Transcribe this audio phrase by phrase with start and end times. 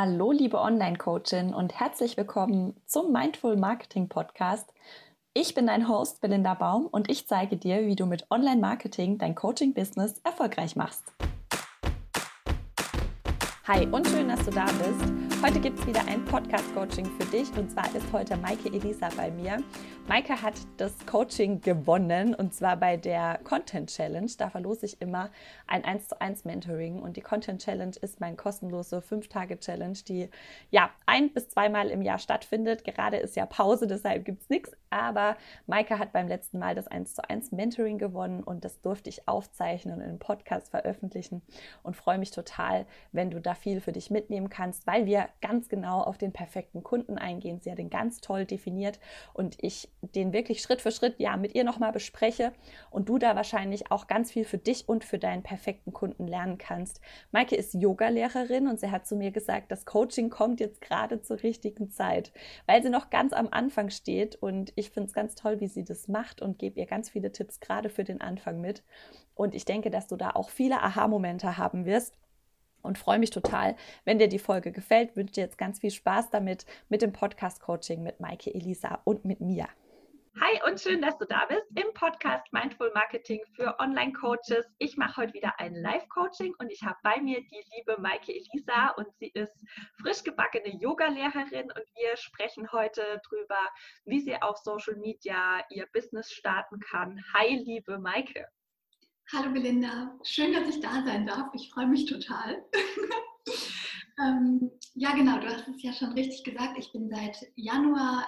[0.00, 4.72] Hallo, liebe Online-Coachin und herzlich willkommen zum Mindful Marketing Podcast.
[5.34, 9.34] Ich bin dein Host Belinda Baum und ich zeige dir, wie du mit Online-Marketing dein
[9.34, 11.02] Coaching-Business erfolgreich machst.
[13.66, 15.27] Hi und schön, dass du da bist.
[15.40, 19.30] Heute gibt es wieder ein Podcast-Coaching für dich und zwar ist heute Maike Elisa bei
[19.30, 19.62] mir.
[20.08, 24.30] Maike hat das Coaching gewonnen und zwar bei der Content Challenge.
[24.36, 25.30] Da verlose ich immer
[25.68, 30.28] ein 1 zu 1 Mentoring und die Content Challenge ist mein kostenlose 5-Tage-Challenge, die
[30.70, 32.82] ja ein bis zweimal im Jahr stattfindet.
[32.82, 35.36] Gerade ist ja Pause, deshalb gibt es nichts, aber
[35.66, 39.28] Maike hat beim letzten Mal das 1 zu 1 Mentoring gewonnen und das durfte ich
[39.28, 41.42] aufzeichnen und einem Podcast veröffentlichen
[41.84, 45.68] und freue mich total, wenn du da viel für dich mitnehmen kannst, weil wir ganz
[45.68, 47.60] genau auf den perfekten Kunden eingehen.
[47.60, 48.98] Sie hat den ganz toll definiert
[49.32, 52.52] und ich den wirklich Schritt für Schritt ja mit ihr nochmal bespreche
[52.90, 56.58] und du da wahrscheinlich auch ganz viel für dich und für deinen perfekten Kunden lernen
[56.58, 57.00] kannst.
[57.32, 61.42] Maike ist Yogalehrerin und sie hat zu mir gesagt, das Coaching kommt jetzt gerade zur
[61.42, 62.32] richtigen Zeit,
[62.66, 65.84] weil sie noch ganz am Anfang steht und ich finde es ganz toll, wie sie
[65.84, 68.82] das macht und gebe ihr ganz viele Tipps gerade für den Anfang mit.
[69.34, 72.14] Und ich denke, dass du da auch viele Aha-Momente haben wirst
[72.82, 75.16] und freue mich total, wenn dir die Folge gefällt.
[75.16, 79.40] Wünsche dir jetzt ganz viel Spaß damit mit dem Podcast-Coaching mit Maike Elisa und mit
[79.40, 79.68] mir.
[80.40, 84.66] Hi und schön, dass du da bist im Podcast Mindful Marketing für Online-Coaches.
[84.78, 88.90] Ich mache heute wieder ein Live-Coaching und ich habe bei mir die liebe Maike Elisa
[88.96, 89.52] und sie ist
[90.00, 93.58] frisch gebackene Yoga-Lehrerin und wir sprechen heute drüber,
[94.04, 97.20] wie sie auf Social Media ihr Business starten kann.
[97.34, 98.46] Hi, liebe Maike.
[99.30, 101.52] Hallo Belinda, schön, dass ich da sein darf.
[101.52, 102.64] Ich freue mich total.
[104.18, 106.78] ähm, ja, genau, du hast es ja schon richtig gesagt.
[106.78, 108.26] Ich bin seit Januar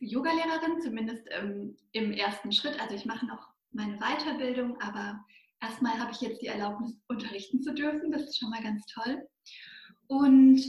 [0.00, 2.78] Yogalehrerin, zumindest ähm, im ersten Schritt.
[2.82, 5.24] Also ich mache noch meine Weiterbildung, aber
[5.62, 8.12] erstmal habe ich jetzt die Erlaubnis, unterrichten zu dürfen.
[8.12, 9.26] Das ist schon mal ganz toll.
[10.08, 10.62] Und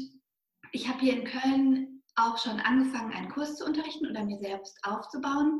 [0.71, 4.79] ich habe hier in Köln auch schon angefangen, einen Kurs zu unterrichten oder mir selbst
[4.83, 5.59] aufzubauen.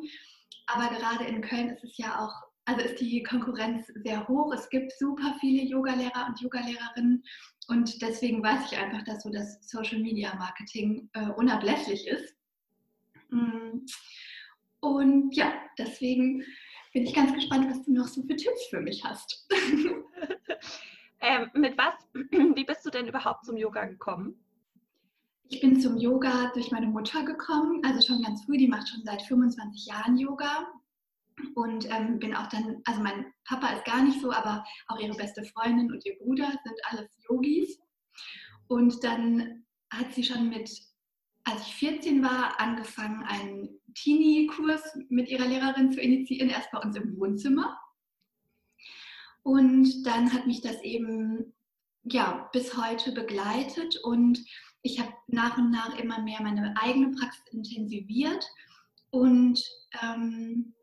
[0.67, 4.53] Aber gerade in Köln ist es ja auch also ist die Konkurrenz sehr hoch.
[4.53, 7.23] Es gibt super viele Yogalehrer und Yogalehrerinnen
[7.67, 12.35] und deswegen weiß ich einfach, dass so das Social Media Marketing äh, unablässlich ist.
[13.29, 13.85] Mm.
[14.79, 16.43] Und ja, deswegen
[16.93, 19.47] bin ich ganz gespannt, was du noch so für Tipps für mich hast.
[21.21, 24.35] ähm, mit was, wie bist du denn überhaupt zum Yoga gekommen?
[25.49, 29.03] Ich bin zum Yoga durch meine Mutter gekommen, also schon ganz früh, die macht schon
[29.03, 30.67] seit 25 Jahren Yoga
[31.55, 35.15] und ähm, bin auch dann, also mein Papa ist gar nicht so, aber auch ihre
[35.15, 37.79] beste Freundin und ihr Bruder sind alles Yogis.
[38.67, 40.69] Und dann hat sie schon mit,
[41.43, 46.95] als ich 14 war, angefangen, einen Teenie-Kurs mit ihrer Lehrerin zu initiieren, erst bei uns
[46.95, 47.79] im Wohnzimmer.
[49.43, 51.53] Und dann hat mich das eben
[52.03, 54.39] ja, bis heute begleitet und
[54.81, 58.45] ich habe nach und nach immer mehr meine eigene Praxis intensiviert
[59.09, 59.63] und
[60.01, 60.73] ähm,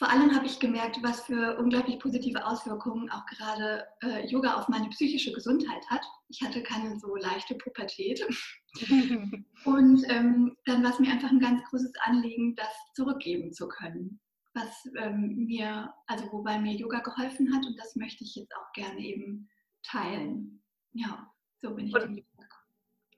[0.00, 4.66] vor allem habe ich gemerkt, was für unglaublich positive Auswirkungen auch gerade äh, Yoga auf
[4.68, 6.00] meine psychische Gesundheit hat.
[6.30, 8.26] Ich hatte keine so leichte Pubertät.
[9.66, 14.18] und ähm, dann war es mir einfach ein ganz großes Anliegen, das zurückgeben zu können,
[14.54, 18.72] was ähm, mir, also wobei mir Yoga geholfen hat und das möchte ich jetzt auch
[18.72, 19.50] gerne eben
[19.82, 20.62] teilen.
[20.94, 22.24] Ja, so bin ich und, gekommen.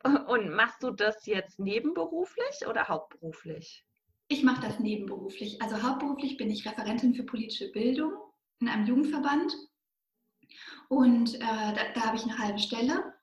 [0.26, 3.86] Und machst du das jetzt nebenberuflich oder hauptberuflich?
[4.28, 5.60] Ich mache das nebenberuflich.
[5.60, 8.12] Also hauptberuflich bin ich Referentin für politische Bildung
[8.60, 9.54] in einem Jugendverband.
[10.88, 13.14] Und äh, da, da habe ich eine halbe Stelle.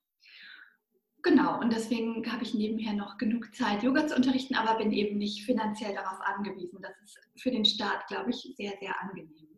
[1.21, 5.17] Genau, und deswegen habe ich nebenher noch genug Zeit, Yoga zu unterrichten, aber bin eben
[5.17, 6.79] nicht finanziell darauf angewiesen.
[6.81, 9.49] Das ist für den Start, glaube ich, sehr, sehr angenehm.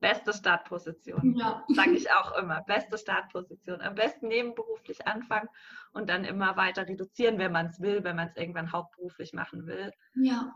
[0.00, 1.64] Beste Startposition, ja.
[1.68, 2.62] sage ich auch immer.
[2.62, 3.80] Beste Startposition.
[3.80, 5.48] Am besten nebenberuflich anfangen
[5.92, 9.66] und dann immer weiter reduzieren, wenn man es will, wenn man es irgendwann hauptberuflich machen
[9.66, 9.92] will.
[10.14, 10.52] Ja.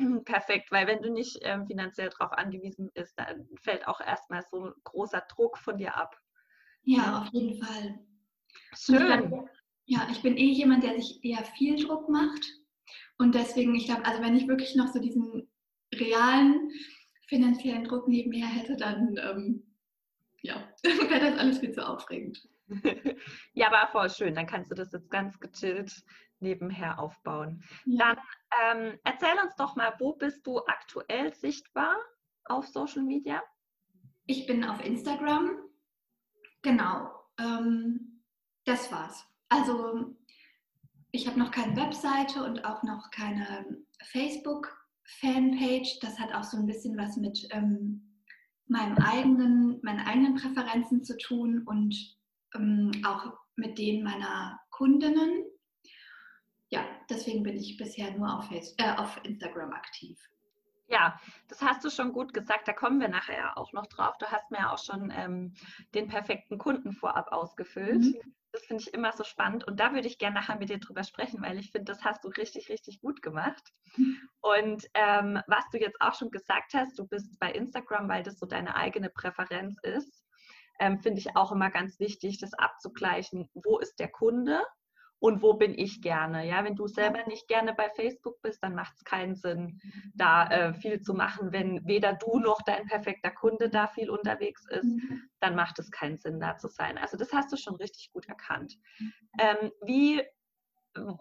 [0.24, 4.66] Perfekt, weil wenn du nicht ähm, finanziell darauf angewiesen bist, dann fällt auch erstmal so
[4.66, 6.16] ein großer Druck von dir ab.
[6.82, 7.98] Ja, auf jeden Fall.
[8.74, 9.48] Schön.
[9.86, 12.44] ja, ich bin eh jemand, der sich eher viel Druck macht.
[13.18, 15.48] Und deswegen, ich glaube, also wenn ich wirklich noch so diesen
[15.94, 16.70] realen
[17.28, 19.62] finanziellen Druck nebenher hätte, dann ähm,
[20.42, 22.48] ja, wäre das alles viel zu aufregend.
[23.52, 24.34] ja, aber voll schön.
[24.34, 26.02] Dann kannst du das jetzt ganz gechillt
[26.40, 27.62] nebenher aufbauen.
[27.84, 28.14] Ja.
[28.14, 31.96] Dann ähm, erzähl uns doch mal, wo bist du aktuell sichtbar
[32.44, 33.42] auf Social Media?
[34.26, 35.50] Ich bin auf Instagram.
[36.62, 37.10] Genau.
[37.38, 38.22] Ähm,
[38.64, 39.26] das war's.
[39.48, 40.16] Also
[41.12, 43.78] ich habe noch keine Webseite und auch noch keine
[44.12, 45.98] Facebook-Fanpage.
[46.00, 48.16] Das hat auch so ein bisschen was mit ähm,
[48.66, 52.16] meinem eigenen, meinen eigenen Präferenzen zu tun und
[52.54, 55.44] ähm, auch mit denen meiner Kundinnen.
[56.70, 60.18] Ja, deswegen bin ich bisher nur auf, Facebook, äh, auf Instagram aktiv.
[60.86, 62.66] Ja, das hast du schon gut gesagt.
[62.66, 64.16] Da kommen wir nachher auch noch drauf.
[64.18, 65.54] Du hast mir ja auch schon ähm,
[65.94, 68.02] den perfekten Kunden vorab ausgefüllt.
[68.02, 68.34] Mhm.
[68.52, 71.04] Das finde ich immer so spannend und da würde ich gerne nachher mit dir drüber
[71.04, 73.62] sprechen, weil ich finde, das hast du richtig, richtig gut gemacht.
[74.40, 78.40] Und ähm, was du jetzt auch schon gesagt hast, du bist bei Instagram, weil das
[78.40, 80.24] so deine eigene Präferenz ist,
[80.80, 83.48] ähm, finde ich auch immer ganz wichtig, das abzugleichen.
[83.54, 84.60] Wo ist der Kunde
[85.20, 86.46] und wo bin ich gerne.
[86.46, 89.80] Ja, wenn du selber nicht gerne bei Facebook bist, dann macht es keinen Sinn,
[90.14, 91.52] da äh, viel zu machen.
[91.52, 95.30] Wenn weder du noch dein perfekter Kunde da viel unterwegs ist, mhm.
[95.38, 96.98] dann macht es keinen Sinn, da zu sein.
[96.98, 98.74] Also das hast du schon richtig gut erkannt.
[99.38, 100.22] Ähm, wie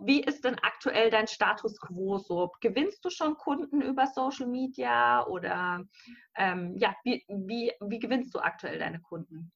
[0.02, 2.52] wie ist denn aktuell dein Status quo so?
[2.60, 5.86] Gewinnst du schon Kunden über Social Media oder
[6.36, 9.52] ähm, ja, wie, wie, wie gewinnst du aktuell deine Kunden?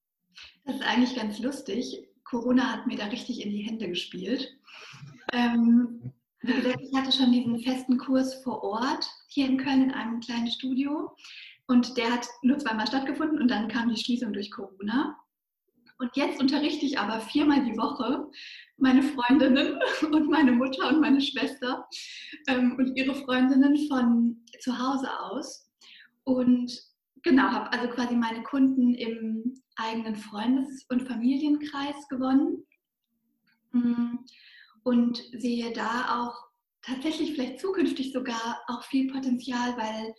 [0.65, 2.07] Das ist eigentlich ganz lustig.
[2.33, 4.57] Corona hat mir da richtig in die Hände gespielt.
[5.31, 9.91] Ähm, wie gesagt, ich hatte schon diesen festen Kurs vor Ort hier in Köln in
[9.91, 11.15] einem kleinen Studio
[11.67, 15.15] und der hat nur zweimal stattgefunden und dann kam die Schließung durch Corona.
[15.99, 18.27] Und jetzt unterrichte ich aber viermal die Woche
[18.77, 19.79] meine Freundinnen
[20.11, 21.87] und meine Mutter und meine Schwester
[22.47, 25.69] ähm, und ihre Freundinnen von zu Hause aus.
[26.23, 26.73] Und
[27.21, 32.65] genau, habe also quasi meine Kunden im eigenen Freundes- und Familienkreis gewonnen
[33.71, 34.17] mm,
[34.83, 36.35] und sehe da auch
[36.81, 40.13] tatsächlich vielleicht zukünftig sogar auch viel Potenzial, weil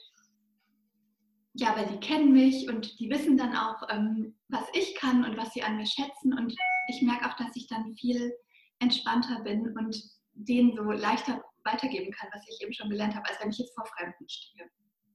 [1.57, 5.37] ja, weil die kennen mich und die wissen dann auch, ähm, was ich kann und
[5.37, 6.53] was sie an mir schätzen und
[6.89, 8.33] ich merke auch, dass ich dann viel
[8.81, 9.97] entspannter bin und
[10.33, 13.75] denen so leichter weitergeben kann, was ich eben schon gelernt habe, als wenn ich jetzt
[13.75, 14.69] vor Fremden stehe.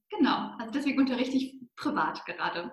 [0.08, 2.72] Genau, also deswegen unterrichte ich privat gerade.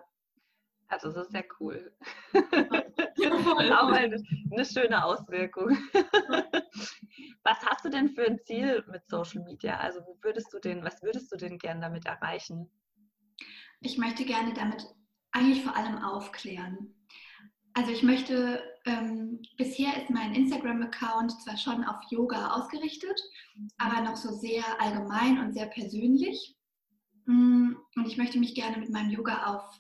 [0.89, 1.91] Also das ist sehr cool.
[3.19, 5.69] Ja, auch eine, eine schöne Auswirkung.
[7.43, 9.77] was hast du denn für ein Ziel mit Social Media?
[9.77, 12.69] Also würdest du den, was würdest du denn gerne damit erreichen?
[13.81, 14.85] Ich möchte gerne damit
[15.31, 16.95] eigentlich vor allem aufklären.
[17.73, 23.19] Also ich möchte, ähm, bisher ist mein Instagram-Account zwar schon auf Yoga ausgerichtet,
[23.77, 26.55] aber noch so sehr allgemein und sehr persönlich.
[27.25, 29.79] Mm, und ich möchte mich gerne mit meinem Yoga auf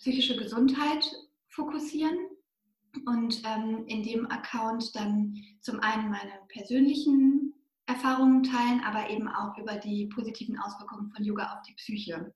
[0.00, 1.04] psychische Gesundheit
[1.48, 2.16] fokussieren
[3.06, 7.54] und ähm, in dem Account dann zum einen meine persönlichen
[7.86, 12.32] Erfahrungen teilen, aber eben auch über die positiven Auswirkungen von Yoga auf die Psyche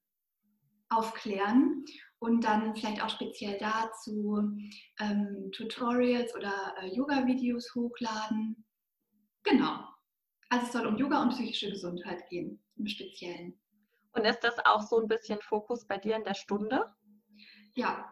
[0.90, 1.84] aufklären
[2.18, 4.42] und dann vielleicht auch speziell dazu
[5.00, 8.64] ähm, Tutorials oder äh, Yoga-Videos hochladen.
[9.42, 9.80] Genau.
[10.50, 13.58] Also es soll um Yoga und psychische Gesundheit gehen, im Speziellen.
[14.12, 16.94] Und ist das auch so ein bisschen Fokus bei dir in der Stunde?
[17.74, 18.10] Ja.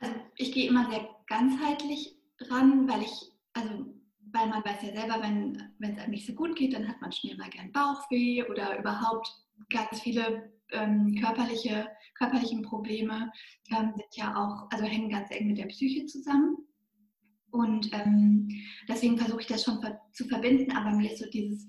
[0.00, 2.16] Also ich gehe immer sehr ganzheitlich
[2.50, 3.94] ran, weil ich, also
[4.32, 7.12] weil man weiß ja selber, wenn es einem nicht so gut geht, dann hat man
[7.12, 9.28] schnell mal gern Bauchweh oder überhaupt
[9.70, 13.30] ganz viele ähm, körperliche, körperlichen Probleme
[13.70, 16.56] ähm, sind ja auch, also hängen ganz eng mit der Psyche zusammen.
[17.50, 18.48] Und ähm,
[18.88, 21.66] deswegen versuche ich das schon ver zu verbinden, aber mir ist so dieses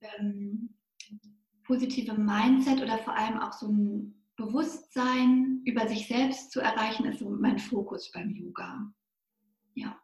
[0.00, 0.74] ähm,
[1.64, 7.22] positive Mindset oder vor allem auch so ein Bewusstsein über sich selbst zu erreichen, ist
[7.22, 8.92] mein Fokus beim Yoga.
[9.74, 9.96] Ja.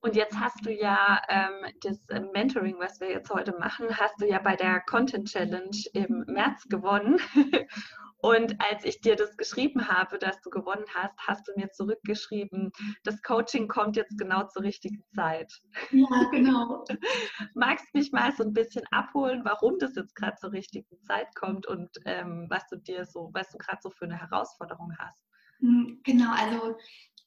[0.00, 4.20] Und jetzt hast du ja ähm, das äh, Mentoring, was wir jetzt heute machen, hast
[4.20, 7.18] du ja bei der Content Challenge im März gewonnen.
[8.18, 12.72] Und als ich dir das geschrieben habe, dass du gewonnen hast, hast du mir zurückgeschrieben,
[13.04, 15.52] das Coaching kommt jetzt genau zur richtigen Zeit.
[15.90, 16.84] Ja, genau.
[17.54, 21.28] Magst du mich mal so ein bisschen abholen, warum das jetzt gerade zur richtigen Zeit
[21.34, 25.22] kommt und ähm, was du dir so, was du gerade so für eine Herausforderung hast?
[25.60, 26.76] Hm, genau, also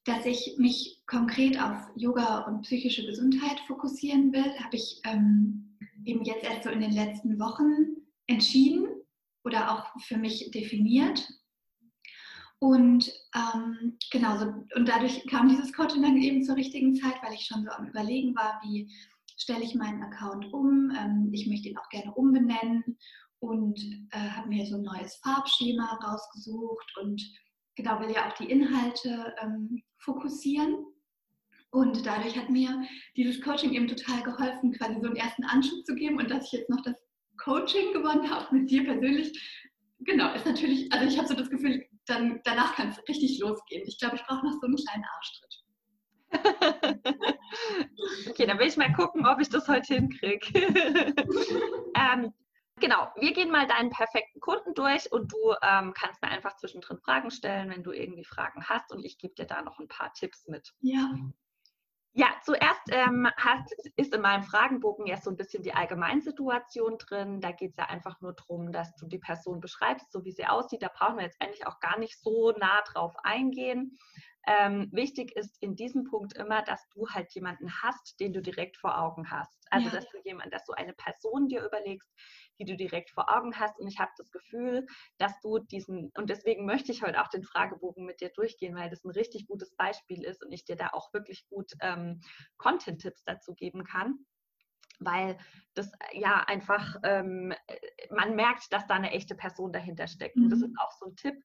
[0.06, 6.24] dass ich mich konkret auf Yoga und psychische Gesundheit fokussieren will, habe ich ähm, eben
[6.24, 8.88] jetzt erst so in den letzten Wochen entschieden
[9.44, 11.28] oder auch für mich definiert.
[12.60, 17.34] Und ähm, genau, so, und dadurch kam dieses Coaching dann eben zur richtigen Zeit, weil
[17.34, 18.92] ich schon so am Überlegen war, wie
[19.38, 20.92] stelle ich meinen Account um.
[20.92, 22.98] Ähm, ich möchte ihn auch gerne umbenennen
[23.40, 23.80] und
[24.12, 27.22] äh, habe mir so ein neues Farbschema rausgesucht und
[27.76, 30.86] genau will ja auch die Inhalte ähm, fokussieren.
[31.72, 32.84] Und dadurch hat mir
[33.16, 36.60] dieses Coaching eben total geholfen, quasi so einen ersten Anschub zu geben und dass ich
[36.60, 36.96] jetzt noch das
[37.44, 39.68] Coaching gewonnen habe mit dir persönlich.
[40.00, 43.84] Genau, ist natürlich, also ich habe so das Gefühl, dann, danach kann es richtig losgehen.
[43.86, 45.56] Ich glaube, ich brauche noch so einen kleinen Arschtritt.
[48.30, 50.48] okay, dann will ich mal gucken, ob ich das heute hinkriege.
[51.96, 52.34] ähm,
[52.80, 56.98] Genau, wir gehen mal deinen perfekten Kunden durch und du ähm, kannst mir einfach zwischendrin
[57.00, 60.14] Fragen stellen, wenn du irgendwie Fragen hast und ich gebe dir da noch ein paar
[60.14, 60.74] Tipps mit.
[60.80, 61.14] Ja,
[62.20, 67.40] Ja, zuerst ähm, hat, ist in meinem Fragenbogen jetzt so ein bisschen die Allgemeinsituation drin.
[67.40, 70.46] Da geht es ja einfach nur darum, dass du die Person beschreibst, so wie sie
[70.46, 70.84] aussieht.
[70.84, 73.98] Da brauchen wir jetzt eigentlich auch gar nicht so nah drauf eingehen.
[74.48, 78.78] Ähm, wichtig ist in diesem Punkt immer, dass du halt jemanden hast, den du direkt
[78.78, 79.68] vor Augen hast.
[79.70, 79.96] Also ja.
[79.96, 82.10] dass du jemand, dass du eine Person dir überlegst,
[82.60, 83.80] die du direkt vor Augen hast.
[83.80, 84.86] Und ich habe das Gefühl,
[85.18, 88.90] dass du diesen, und deswegen möchte ich heute auch den Fragebogen mit dir durchgehen, weil
[88.90, 92.22] das ein richtig gutes Beispiel ist und ich dir da auch wirklich gut ähm,
[92.58, 94.26] Content-Tipps dazu geben kann
[95.00, 95.38] weil
[95.74, 97.54] das ja einfach, ähm,
[98.12, 100.36] man merkt, dass da eine echte Person dahinter steckt.
[100.36, 100.80] Und das ist mhm.
[100.80, 101.36] auch so ein Tipp,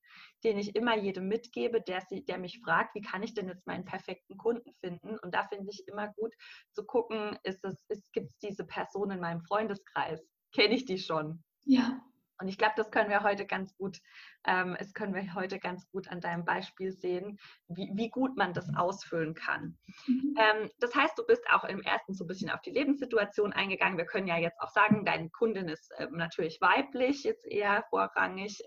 [0.43, 3.67] den ich immer jedem mitgebe, der, sie, der mich fragt, wie kann ich denn jetzt
[3.67, 5.19] meinen perfekten Kunden finden?
[5.19, 6.35] Und da finde ich immer gut
[6.73, 10.21] zu gucken, ist es, ist, gibt es diese Person in meinem Freundeskreis?
[10.53, 11.43] Kenne ich die schon?
[11.65, 12.01] Ja.
[12.39, 14.01] Und ich glaube, das können wir heute ganz gut,
[14.47, 17.39] ähm, das können wir heute ganz gut an deinem Beispiel sehen,
[17.69, 19.79] wie, wie gut man das ausfüllen kann.
[20.07, 20.35] Mhm.
[20.39, 23.99] Ähm, das heißt, du bist auch im ersten so ein bisschen auf die Lebenssituation eingegangen.
[23.99, 28.63] Wir können ja jetzt auch sagen, deine Kundin ist äh, natürlich weiblich, jetzt eher vorrangig.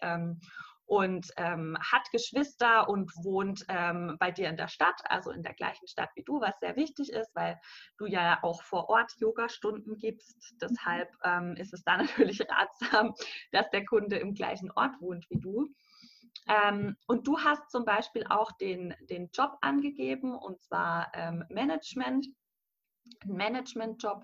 [0.88, 5.53] Und ähm, hat Geschwister und wohnt ähm, bei dir in der Stadt, also in der
[5.53, 7.60] gleichen Stadt wie du, was sehr wichtig ist, weil
[7.98, 10.56] du ja auch vor Ort Yoga-Stunden gibst.
[10.62, 13.13] Deshalb ähm, ist es da natürlich ratsam,
[13.51, 15.67] dass der Kunde im gleichen Ort wohnt wie du.
[16.48, 22.27] Ähm, und du hast zum Beispiel auch den, den Job angegeben, und zwar ähm, Management,
[23.25, 24.24] Management-Job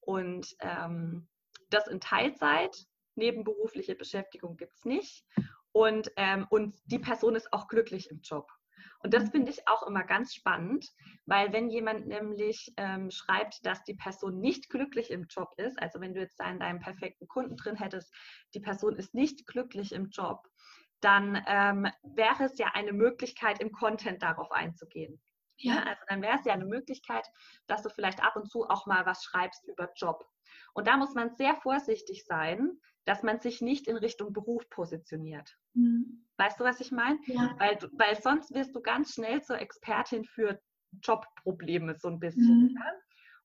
[0.00, 1.28] und ähm,
[1.68, 2.86] das in Teilzeit.
[3.14, 5.24] Nebenberufliche Beschäftigung gibt es nicht
[5.72, 8.48] und, ähm, und die Person ist auch glücklich im Job.
[9.00, 10.88] Und das finde ich auch immer ganz spannend,
[11.26, 16.00] weil wenn jemand nämlich ähm, schreibt, dass die Person nicht glücklich im Job ist, also
[16.00, 18.12] wenn du jetzt da in deinem perfekten Kunden drin hättest,
[18.54, 20.46] die Person ist nicht glücklich im Job,
[21.00, 25.20] dann ähm, wäre es ja eine Möglichkeit, im Content darauf einzugehen.
[25.58, 25.74] Ja.
[25.74, 25.82] ja.
[25.82, 27.26] also dann wäre es ja eine Möglichkeit,
[27.66, 30.24] dass du vielleicht ab und zu auch mal was schreibst über Job.
[30.74, 35.56] Und da muss man sehr vorsichtig sein, dass man sich nicht in Richtung Beruf positioniert.
[35.74, 36.26] Mhm.
[36.36, 37.18] Weißt du, was ich meine?
[37.26, 37.54] Ja.
[37.58, 40.60] Weil, weil sonst wirst du ganz schnell zur Expertin für
[41.02, 42.72] Jobprobleme so ein bisschen.
[42.72, 42.78] Mhm.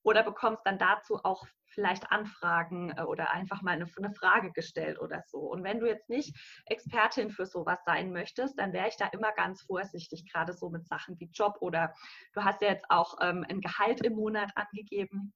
[0.04, 5.00] Oder bekommst dann dazu auch vielleicht Anfragen äh, oder einfach mal eine, eine, Frage gestellt
[5.00, 5.40] oder so.
[5.40, 9.32] Und wenn du jetzt nicht Expertin für sowas sein möchtest, dann wäre ich da immer
[9.32, 11.94] ganz vorsichtig, gerade so mit Sachen wie Job oder
[12.34, 15.34] du hast ja jetzt auch ähm, ein Gehalt im Monat angegeben.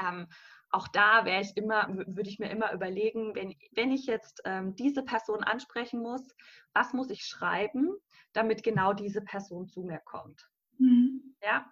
[0.00, 0.28] Ähm,
[0.70, 4.74] auch da wäre ich immer, würde ich mir immer überlegen, wenn, wenn ich jetzt ähm,
[4.74, 6.34] diese Person ansprechen muss,
[6.72, 7.94] was muss ich schreiben,
[8.32, 10.50] damit genau diese Person zu mir kommt.
[10.78, 11.36] Mhm.
[11.42, 11.70] Ja.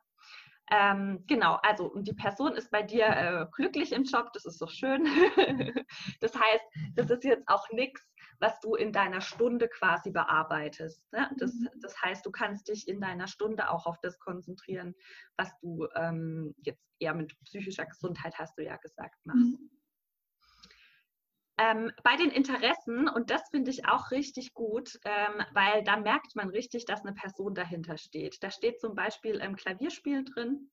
[0.70, 4.58] Ähm, genau, also und die Person ist bei dir äh, glücklich im Job, das ist
[4.58, 5.04] so schön.
[6.20, 6.64] das heißt,
[6.94, 11.02] das ist jetzt auch nichts, was du in deiner Stunde quasi bearbeitest.
[11.12, 11.30] Ne?
[11.38, 11.68] Das, mhm.
[11.80, 14.94] das, heißt, du kannst dich in deiner Stunde auch auf das konzentrieren,
[15.36, 19.60] was du ähm, jetzt eher mit psychischer Gesundheit, hast du ja gesagt, machst.
[19.60, 19.70] Mhm.
[21.58, 26.34] Ähm, bei den Interessen, und das finde ich auch richtig gut, ähm, weil da merkt
[26.34, 28.42] man richtig, dass eine Person dahinter steht.
[28.42, 30.70] Da steht zum Beispiel ähm, Klavierspielen drin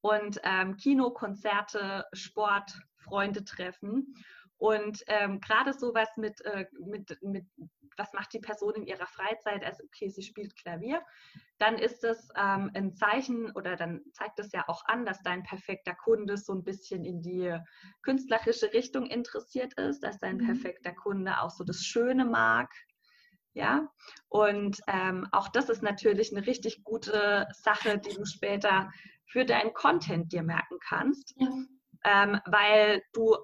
[0.00, 4.14] und ähm, Kino, Konzerte, Sport, Freunde treffen.
[4.58, 7.46] Und ähm, gerade sowas mit, äh, mit, mit,
[7.96, 11.02] was macht die Person in ihrer Freizeit, also okay, sie spielt Klavier,
[11.58, 15.42] dann ist es ähm, ein Zeichen oder dann zeigt es ja auch an, dass dein
[15.42, 17.54] perfekter Kunde so ein bisschen in die
[18.02, 20.46] künstlerische Richtung interessiert ist, dass dein mhm.
[20.46, 22.70] perfekter Kunde auch so das Schöne mag.
[23.52, 23.88] Ja,
[24.28, 28.90] und ähm, auch das ist natürlich eine richtig gute Sache, die du später
[29.24, 31.34] für deinen Content dir merken kannst.
[31.38, 31.48] Ja
[32.06, 33.36] ähm, weil du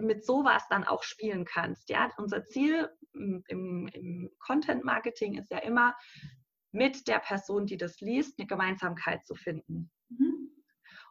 [0.00, 1.88] mit sowas dann auch spielen kannst.
[1.88, 2.10] Ja?
[2.16, 5.94] Unser Ziel im, im Content Marketing ist ja immer,
[6.72, 9.90] mit der Person, die das liest, eine Gemeinsamkeit zu finden.
[10.08, 10.50] Mhm.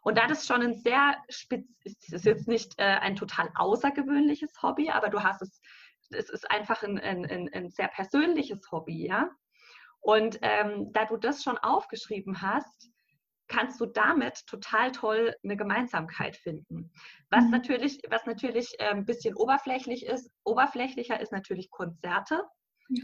[0.02, 4.90] Und da das schon ein sehr spitz, ist jetzt nicht äh, ein total außergewöhnliches Hobby,
[4.90, 5.60] aber du hast es,
[6.10, 9.30] es ist einfach ein, ein, ein sehr persönliches Hobby, ja.
[10.00, 12.90] Und ähm, da du das schon aufgeschrieben hast,
[13.50, 16.90] kannst du damit total toll eine Gemeinsamkeit finden.
[17.30, 17.50] Was mhm.
[17.50, 22.44] natürlich, was natürlich ein bisschen oberflächlich ist, oberflächlicher ist natürlich Konzerte.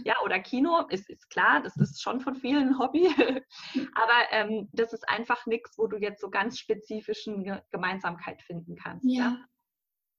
[0.04, 3.06] Ja, oder Kino, ist, ist klar, das ist schon von vielen ein Hobby.
[3.94, 9.04] Aber ähm, das ist einfach nichts, wo du jetzt so ganz spezifischen Gemeinsamkeit finden kannst.
[9.08, 9.24] Ja.
[9.24, 9.44] ja.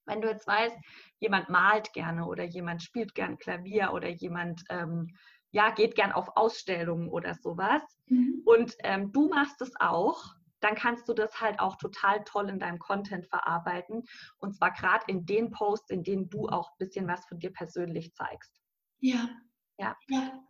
[0.06, 0.78] Wenn du jetzt weißt,
[1.20, 5.14] jemand malt gerne oder jemand spielt gern Klavier oder jemand ähm,
[5.52, 8.42] ja, geht gern auf Ausstellungen oder sowas mhm.
[8.46, 12.60] und ähm, du machst es auch, dann kannst du das halt auch total toll in
[12.60, 14.04] deinem Content verarbeiten.
[14.40, 17.52] Und zwar gerade in den Posts, in denen du auch ein bisschen was von dir
[17.54, 18.52] persönlich zeigst.
[19.00, 19.30] Ja.
[19.78, 19.96] Ja.
[20.08, 20.44] ja.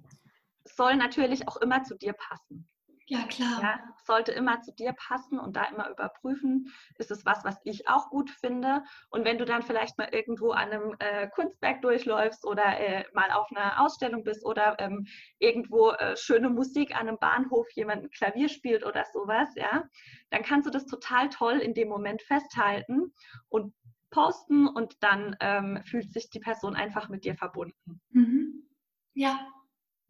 [0.65, 2.69] Soll natürlich auch immer zu dir passen.
[3.09, 3.61] Ja, klar.
[3.61, 7.87] Ja, sollte immer zu dir passen und da immer überprüfen, ist es was, was ich
[7.87, 8.83] auch gut finde.
[9.09, 13.31] Und wenn du dann vielleicht mal irgendwo an einem äh, Kunstwerk durchläufst oder äh, mal
[13.31, 15.07] auf einer Ausstellung bist oder ähm,
[15.39, 19.83] irgendwo äh, schöne Musik an einem Bahnhof jemand ein Klavier spielt oder sowas, ja,
[20.29, 23.13] dann kannst du das total toll in dem Moment festhalten
[23.47, 23.73] und
[24.09, 28.01] posten und dann ähm, fühlt sich die Person einfach mit dir verbunden.
[28.09, 28.67] Mhm.
[29.13, 29.47] Ja,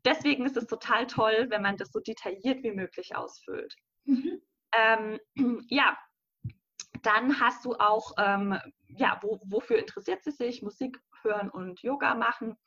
[0.08, 3.76] deswegen ist es total toll, wenn man das so detailliert wie möglich ausfüllt.
[4.06, 4.42] Mhm.
[4.74, 5.20] Ähm,
[5.70, 5.98] ja,
[7.04, 10.64] dann hast du auch, ähm, ja, wo, wofür interessiert sie sich?
[10.64, 12.58] Musik hören und Yoga machen.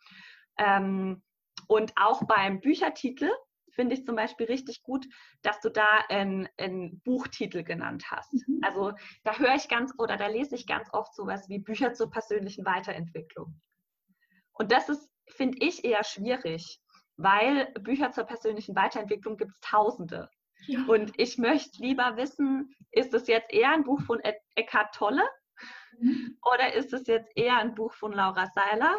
[0.58, 1.22] Ähm,
[1.66, 3.30] und auch beim Büchertitel
[3.72, 5.06] finde ich zum Beispiel richtig gut,
[5.42, 8.32] dass du da einen Buchtitel genannt hast.
[8.32, 8.60] Mhm.
[8.62, 8.92] Also
[9.24, 12.66] da höre ich ganz oder da lese ich ganz oft sowas wie Bücher zur persönlichen
[12.66, 13.58] Weiterentwicklung.
[14.52, 16.80] Und das ist, finde ich, eher schwierig,
[17.22, 20.30] weil Bücher zur persönlichen Weiterentwicklung gibt es tausende.
[20.66, 20.84] Ja.
[20.86, 24.20] Und ich möchte lieber wissen, ist es jetzt eher ein Buch von
[24.54, 25.22] Eckhart Tolle
[25.98, 26.38] mhm.
[26.42, 28.94] oder ist es jetzt eher ein Buch von Laura Seiler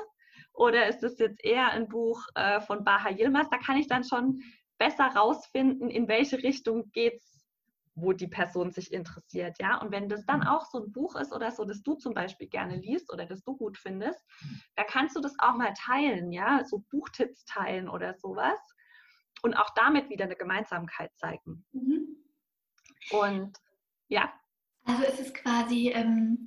[0.53, 3.49] oder ist es jetzt eher ein Buch äh, von Baha Yilmaz?
[3.49, 4.41] Da kann ich dann schon
[4.77, 7.30] besser rausfinden, in welche Richtung geht es
[7.95, 9.77] wo die Person sich interessiert, ja.
[9.81, 10.47] Und wenn das dann mhm.
[10.47, 13.43] auch so ein Buch ist oder so, das du zum Beispiel gerne liest oder das
[13.43, 14.23] du gut findest,
[14.75, 18.59] da kannst du das auch mal teilen, ja, so Buchtipps teilen oder sowas
[19.41, 21.65] und auch damit wieder eine Gemeinsamkeit zeigen.
[21.71, 22.17] Mhm.
[23.11, 23.57] Und
[24.07, 24.31] ja.
[24.85, 26.45] Also ist es quasi, ähm,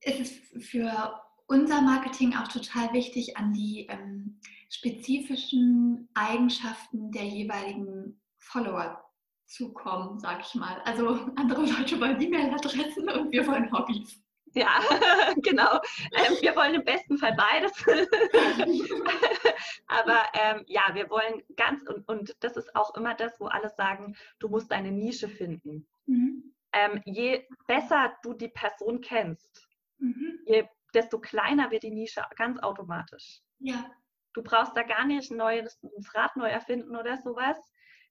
[0.00, 8.20] ist es für unser Marketing auch total wichtig, an die ähm, spezifischen Eigenschaften der jeweiligen
[8.38, 9.05] Follower
[9.46, 10.80] zukommen, sag ich mal.
[10.84, 14.20] Also andere Leute wollen E-Mail-Adressen und wir wollen Hobbys.
[14.56, 14.80] Ja,
[15.42, 15.80] genau.
[16.12, 17.72] Ähm, wir wollen im besten Fall beides.
[19.86, 23.68] Aber ähm, ja, wir wollen ganz, und, und das ist auch immer das, wo alle
[23.68, 25.86] sagen, du musst deine Nische finden.
[26.06, 26.54] Mhm.
[26.72, 29.68] Ähm, je besser du die Person kennst,
[29.98, 30.40] mhm.
[30.46, 33.42] je, desto kleiner wird die Nische ganz automatisch.
[33.58, 33.90] Ja.
[34.32, 35.78] Du brauchst da gar nicht ein neues
[36.14, 37.58] Rad neu erfinden oder sowas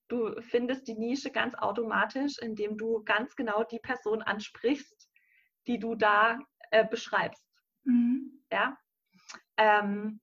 [0.08, 5.10] du findest die Nische ganz automatisch, indem du ganz genau die Person ansprichst,
[5.68, 6.40] die du da
[6.72, 7.46] äh, beschreibst.
[7.84, 8.44] Mhm.
[8.52, 8.78] Ja.
[9.58, 10.20] Ähm,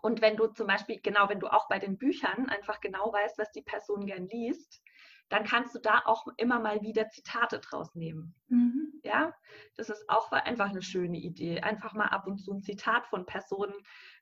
[0.00, 3.38] und wenn du zum Beispiel, genau, wenn du auch bei den Büchern einfach genau weißt,
[3.38, 4.82] was die Person gern liest,
[5.28, 8.34] dann kannst du da auch immer mal wieder Zitate draus nehmen.
[8.48, 9.00] Mhm.
[9.02, 9.32] Ja,
[9.76, 11.60] das ist auch einfach eine schöne Idee.
[11.60, 13.74] Einfach mal ab und zu ein Zitat von Personen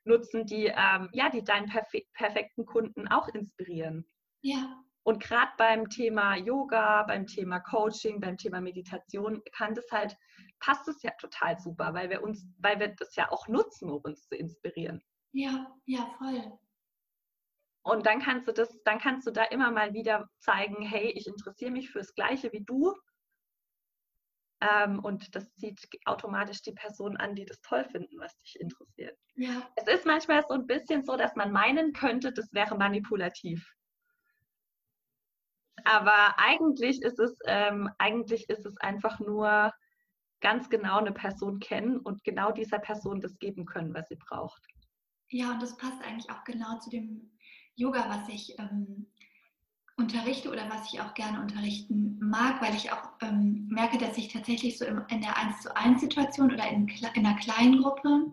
[0.03, 4.05] nutzen, die, ähm, ja, die deinen perfe perfekten Kunden auch inspirieren.
[4.41, 4.81] Ja.
[5.03, 10.15] Und gerade beim Thema Yoga, beim Thema Coaching, beim Thema Meditation kann das halt,
[10.59, 14.01] passt es ja total super, weil wir uns, weil wir das ja auch nutzen, um
[14.01, 15.01] uns zu inspirieren.
[15.31, 16.59] Ja, ja, voll.
[17.83, 21.25] Und dann kannst du das, dann kannst du da immer mal wieder zeigen, hey, ich
[21.25, 22.93] interessiere mich fürs Gleiche wie du.
[24.61, 29.17] Ähm, und das zieht automatisch die Personen an, die das toll finden, was dich interessiert.
[29.33, 29.67] Ja.
[29.75, 33.67] Es ist manchmal so ein bisschen so, dass man meinen könnte, das wäre manipulativ.
[35.85, 39.71] Aber eigentlich ist es, ähm, eigentlich ist es einfach nur
[40.41, 44.65] ganz genau eine Person kennen und genau dieser Person das geben können, was sie braucht.
[45.29, 47.31] Ja, und das passt eigentlich auch genau zu dem
[47.75, 49.07] Yoga, was ich ähm,
[49.97, 54.33] unterrichte oder was ich auch gerne unterrichten mag, weil ich auch ähm, merke, dass ich
[54.33, 58.31] tatsächlich so im, in der 1 zu 1 Situation oder in, in einer kleinen Gruppe,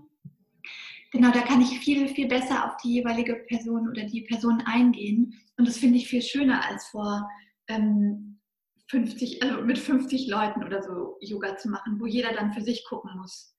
[1.10, 5.34] genau, da kann ich viel, viel besser auf die jeweilige Person oder die Person eingehen.
[5.56, 7.28] Und das finde ich viel schöner als vor
[7.68, 8.40] ähm,
[8.88, 12.84] 50, also mit 50 Leuten oder so Yoga zu machen, wo jeder dann für sich
[12.86, 13.54] gucken muss,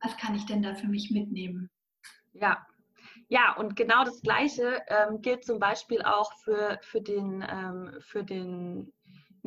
[0.00, 1.70] was kann ich denn da für mich mitnehmen?
[2.32, 2.66] Ja,
[3.28, 8.24] ja, und genau das Gleiche ähm, gilt zum Beispiel auch für, für, den, ähm, für
[8.24, 8.92] den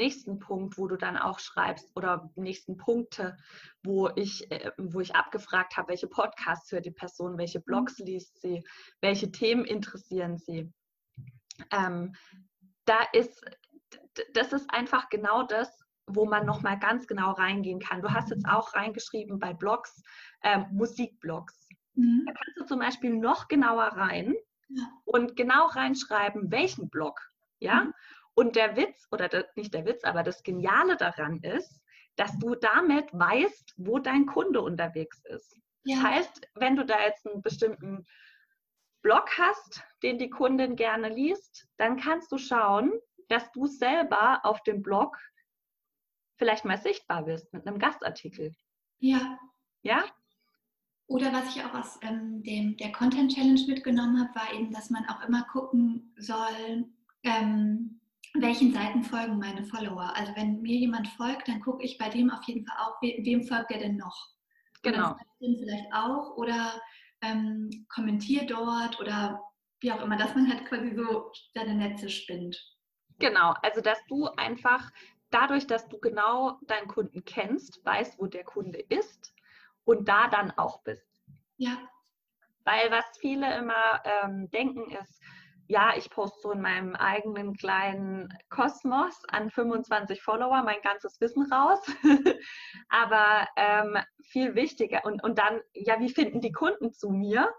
[0.01, 3.37] nächsten Punkt, wo du dann auch schreibst oder nächsten Punkte,
[3.83, 7.65] wo ich, äh, wo ich abgefragt habe, welche Podcasts hört die Person, welche mhm.
[7.65, 8.63] Blogs liest sie,
[9.01, 10.71] welche Themen interessieren sie.
[11.71, 12.15] Ähm,
[12.85, 13.43] da ist
[14.33, 18.01] das ist einfach genau das, wo man nochmal ganz genau reingehen kann.
[18.01, 20.01] Du hast jetzt auch reingeschrieben bei Blogs,
[20.43, 21.67] ähm, Musikblogs.
[21.95, 22.23] Mhm.
[22.25, 24.35] Da kannst du zum Beispiel noch genauer rein
[25.05, 27.19] und genau reinschreiben, welchen Blog.
[27.59, 27.85] Ja?
[27.85, 27.93] Mhm.
[28.33, 31.81] Und der Witz, oder der, nicht der Witz, aber das Geniale daran ist,
[32.15, 35.57] dass du damit weißt, wo dein Kunde unterwegs ist.
[35.83, 35.95] Ja.
[35.95, 38.05] Das heißt, wenn du da jetzt einen bestimmten
[39.01, 42.91] Blog hast, den die Kundin gerne liest, dann kannst du schauen,
[43.29, 45.17] dass du selber auf dem Blog
[46.37, 48.53] vielleicht mal sichtbar wirst mit einem Gastartikel.
[48.99, 49.39] Ja.
[49.83, 50.03] Ja?
[51.07, 54.89] Oder was ich auch aus ähm, dem, der Content Challenge mitgenommen habe, war eben, dass
[54.89, 56.85] man auch immer gucken soll,
[57.23, 58.00] ähm,
[58.33, 60.15] welchen Seiten folgen meine Follower.
[60.15, 63.43] Also wenn mir jemand folgt, dann gucke ich bei dem auf jeden Fall auch, wem
[63.43, 64.29] folgt er denn noch.
[64.83, 65.15] Genau.
[65.39, 66.79] Vielleicht auch oder
[67.21, 69.41] ähm, kommentiere dort oder
[69.79, 72.57] wie auch immer, dass man halt quasi so seine Netze spinnt.
[73.19, 74.91] Genau, also dass du einfach
[75.29, 79.33] dadurch, dass du genau deinen Kunden kennst, weißt, wo der Kunde ist
[79.85, 81.21] und da dann auch bist.
[81.57, 81.77] Ja.
[82.63, 85.21] Weil was viele immer ähm, denken ist,
[85.71, 91.49] ja, ich poste so in meinem eigenen kleinen Kosmos an 25 Follower mein ganzes Wissen
[91.49, 91.79] raus.
[92.89, 97.53] Aber ähm, viel wichtiger und, und dann, ja, wie finden die Kunden zu mir?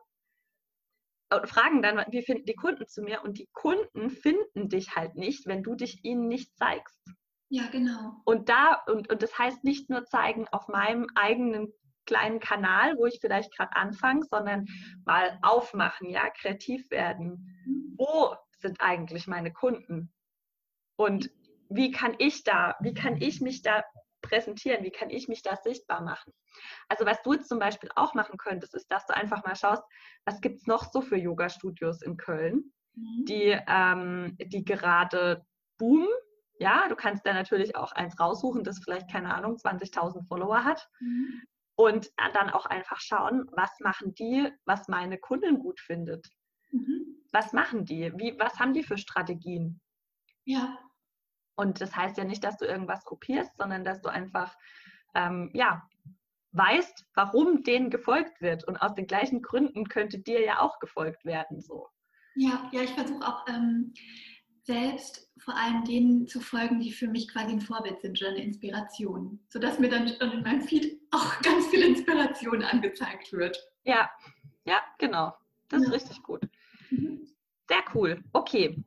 [1.33, 3.23] Und fragen dann, wie finden die Kunden zu mir?
[3.25, 7.01] Und die Kunden finden dich halt nicht, wenn du dich ihnen nicht zeigst.
[7.49, 8.21] Ja, genau.
[8.27, 11.73] Und da, und, und das heißt nicht nur zeigen auf meinem eigenen
[12.07, 14.67] kleinen Kanal, wo ich vielleicht gerade anfange, sondern
[15.05, 17.63] mal aufmachen, ja, kreativ werden.
[17.67, 17.95] Mhm.
[17.97, 20.13] Wo sind eigentlich meine Kunden?
[20.97, 21.31] Und
[21.69, 23.83] wie kann ich da, wie kann ich mich da
[24.21, 24.85] präsentieren?
[24.85, 26.33] Wie kann ich mich da sichtbar machen?
[26.89, 29.83] Also was du jetzt zum Beispiel auch machen könntest, ist, dass du einfach mal schaust,
[30.25, 33.25] was gibt es noch so für Yoga-Studios in Köln, mhm.
[33.27, 35.45] die, ähm, die gerade
[35.79, 36.09] boomen.
[36.59, 40.89] Ja, du kannst da natürlich auch eins raussuchen, das vielleicht, keine Ahnung, 20.000 Follower hat.
[41.01, 41.43] Mhm
[41.83, 46.29] und dann auch einfach schauen, was machen die, was meine Kundin gut findet.
[46.71, 47.17] Mhm.
[47.33, 48.13] Was machen die?
[48.17, 49.81] Wie, was haben die für Strategien?
[50.45, 50.79] Ja.
[51.57, 54.57] Und das heißt ja nicht, dass du irgendwas kopierst, sondern dass du einfach,
[55.15, 55.89] ähm, ja,
[56.53, 58.63] weißt, warum denen gefolgt wird.
[58.63, 61.61] Und aus den gleichen Gründen könnte dir ja auch gefolgt werden.
[61.61, 61.89] So.
[62.37, 63.93] Ja, ja, ich versuche auch ähm,
[64.65, 68.43] selbst vor allem denen zu folgen, die für mich quasi ein Vorbild sind oder eine
[68.43, 73.59] Inspiration, sodass mir dann schon in meinem Feed auch ganz viel Inspiration angezeigt wird.
[73.85, 74.11] Ja,
[74.65, 75.35] ja, genau.
[75.69, 75.89] Das ja.
[75.89, 76.43] ist richtig gut.
[76.91, 77.27] Mhm.
[77.69, 78.23] Sehr cool.
[78.33, 78.83] Okay.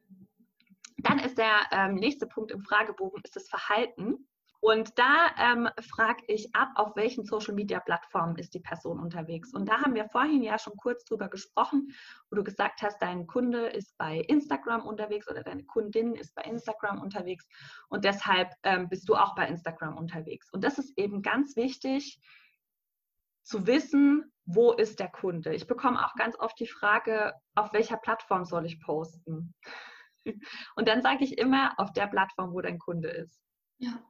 [0.98, 4.28] Dann ist der ähm, nächste Punkt im Fragebogen, ist das Verhalten.
[4.66, 9.54] Und da ähm, frage ich ab, auf welchen Social-Media-Plattformen ist die Person unterwegs.
[9.54, 11.94] Und da haben wir vorhin ja schon kurz drüber gesprochen,
[12.32, 16.42] wo du gesagt hast, dein Kunde ist bei Instagram unterwegs oder deine Kundin ist bei
[16.42, 17.48] Instagram unterwegs.
[17.90, 20.50] Und deshalb ähm, bist du auch bei Instagram unterwegs.
[20.52, 22.20] Und das ist eben ganz wichtig
[23.44, 25.54] zu wissen, wo ist der Kunde.
[25.54, 29.54] Ich bekomme auch ganz oft die Frage, auf welcher Plattform soll ich posten?
[30.76, 33.40] Und dann sage ich immer, auf der Plattform, wo dein Kunde ist.
[33.78, 34.04] Ja.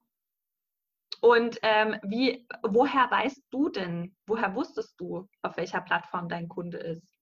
[1.22, 6.78] Und ähm, wie, woher weißt du denn, woher wusstest du, auf welcher Plattform dein Kunde
[6.78, 7.18] ist?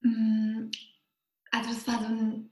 [0.00, 0.70] Mm,
[1.50, 2.50] also das war so ein,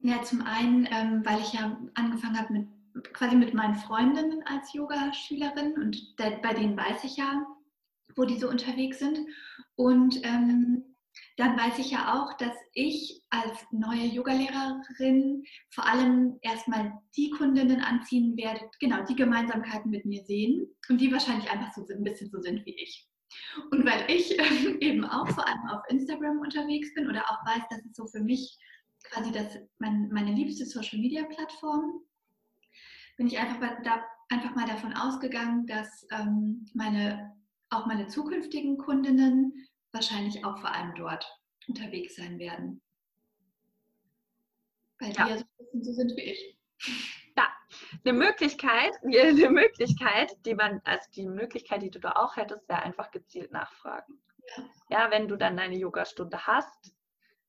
[0.00, 2.68] ja zum einen, ähm, weil ich ja angefangen habe mit
[3.14, 7.46] quasi mit meinen Freundinnen als Yoga-Schülerin und der, bei denen weiß ich ja,
[8.16, 9.18] wo die so unterwegs sind.
[9.76, 10.91] Und ähm,
[11.36, 17.80] dann weiß ich ja auch, dass ich als neue Yogalehrerin vor allem erstmal die Kundinnen
[17.80, 22.30] anziehen werde, genau, die Gemeinsamkeiten mit mir sehen und die wahrscheinlich einfach so ein bisschen
[22.30, 23.08] so sind wie ich.
[23.70, 27.62] Und weil ich ähm, eben auch vor allem auf Instagram unterwegs bin oder auch weiß,
[27.70, 28.58] dass es so für mich
[29.04, 32.02] quasi das, mein, meine liebste Social-Media-Plattform,
[33.16, 37.34] bin ich einfach, da, einfach mal davon ausgegangen, dass ähm, meine,
[37.70, 39.54] auch meine zukünftigen Kundinnen
[39.92, 41.26] wahrscheinlich auch vor allem dort
[41.68, 42.80] unterwegs sein werden.
[44.98, 45.24] Weil ja.
[45.24, 45.44] die ja so,
[45.82, 46.58] so sind wie ich.
[47.36, 47.48] Ja,
[48.04, 52.82] eine Möglichkeit, eine Möglichkeit, die man, also die Möglichkeit, die du da auch hättest, wäre
[52.82, 54.20] einfach gezielt nachfragen.
[54.56, 54.64] Ja.
[54.90, 56.94] ja, wenn du dann deine Yogastunde hast,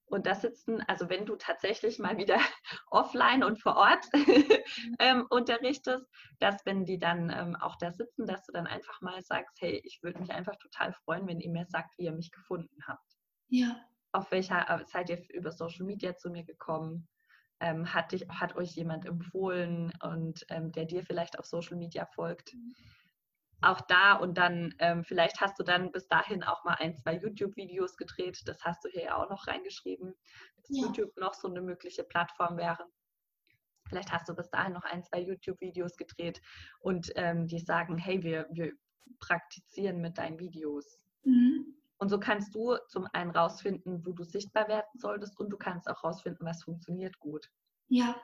[0.06, 2.38] und da sitzen, also wenn du tatsächlich mal wieder
[2.88, 4.06] offline und vor Ort
[5.00, 6.06] ähm, unterrichtest,
[6.40, 9.82] dass wenn die dann ähm, auch da sitzen, dass du dann einfach mal sagst, hey,
[9.84, 13.18] ich würde mich einfach total freuen, wenn ihr mir sagt, wie ihr mich gefunden habt.
[13.48, 13.76] Ja.
[14.12, 17.08] Auf welcher äh, seid ihr über Social Media zu mir gekommen?
[17.60, 22.06] Ähm, hat, dich, hat euch jemand empfohlen und ähm, der dir vielleicht auf Social Media
[22.06, 22.54] folgt?
[22.54, 22.76] Mhm
[23.64, 27.16] auch da und dann ähm, vielleicht hast du dann bis dahin auch mal ein, zwei
[27.16, 28.42] YouTube-Videos gedreht.
[28.46, 30.14] Das hast du hier ja auch noch reingeschrieben,
[30.58, 30.86] dass ja.
[30.86, 32.86] YouTube noch so eine mögliche Plattform wäre.
[33.88, 36.42] Vielleicht hast du bis dahin noch ein, zwei YouTube-Videos gedreht
[36.80, 38.74] und ähm, die sagen, hey, wir, wir
[39.20, 41.00] praktizieren mit deinen Videos.
[41.24, 41.76] Mhm.
[41.98, 45.90] Und so kannst du zum einen rausfinden, wo du sichtbar werden solltest und du kannst
[45.90, 47.50] auch rausfinden, was funktioniert gut.
[47.88, 48.16] Ja.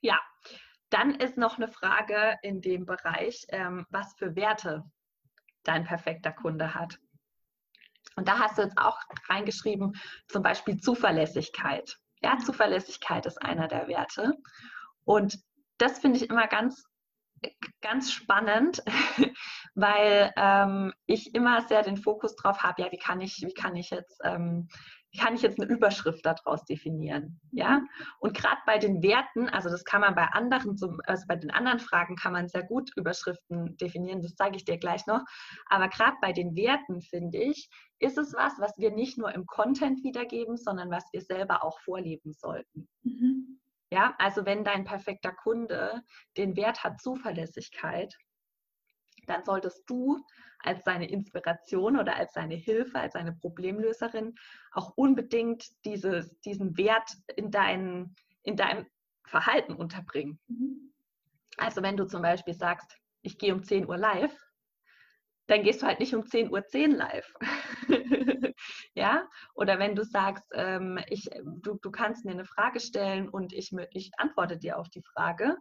[0.00, 0.18] Ja,
[0.90, 4.84] dann ist noch eine Frage in dem Bereich, ähm, was für Werte
[5.64, 6.98] dein perfekter Kunde hat.
[8.14, 9.94] Und da hast du jetzt auch reingeschrieben,
[10.28, 11.98] zum Beispiel Zuverlässigkeit.
[12.22, 14.32] Ja, Zuverlässigkeit ist einer der Werte.
[15.04, 15.38] Und
[15.78, 16.84] das finde ich immer ganz,
[17.82, 18.82] ganz spannend,
[19.74, 23.76] weil ähm, ich immer sehr den Fokus drauf habe, ja, wie kann ich, wie kann
[23.76, 24.68] ich jetzt ähm,
[25.18, 27.40] kann ich jetzt eine Überschrift daraus definieren?
[27.52, 27.82] Ja,
[28.18, 31.78] und gerade bei den Werten, also das kann man bei anderen, also bei den anderen
[31.78, 35.22] Fragen kann man sehr gut Überschriften definieren, das zeige ich dir gleich noch.
[35.66, 39.46] Aber gerade bei den Werten, finde ich, ist es was, was wir nicht nur im
[39.46, 42.88] Content wiedergeben, sondern was wir selber auch vorleben sollten.
[43.02, 43.60] Mhm.
[43.90, 46.02] Ja, also wenn dein perfekter Kunde
[46.36, 48.12] den Wert hat Zuverlässigkeit,
[49.26, 50.24] dann solltest du
[50.60, 54.34] als seine Inspiration oder als seine Hilfe, als seine Problemlöserin
[54.72, 58.86] auch unbedingt dieses, diesen Wert in, dein, in deinem
[59.26, 60.38] Verhalten unterbringen.
[60.48, 60.92] Mhm.
[61.58, 64.36] Also wenn du zum Beispiel sagst, ich gehe um 10 Uhr live,
[65.46, 67.34] dann gehst du halt nicht um 10.10 Uhr 10 live.
[68.94, 69.28] ja?
[69.54, 73.72] Oder wenn du sagst, ähm, ich, du, du kannst mir eine Frage stellen und ich,
[73.90, 75.56] ich antworte dir auf die Frage,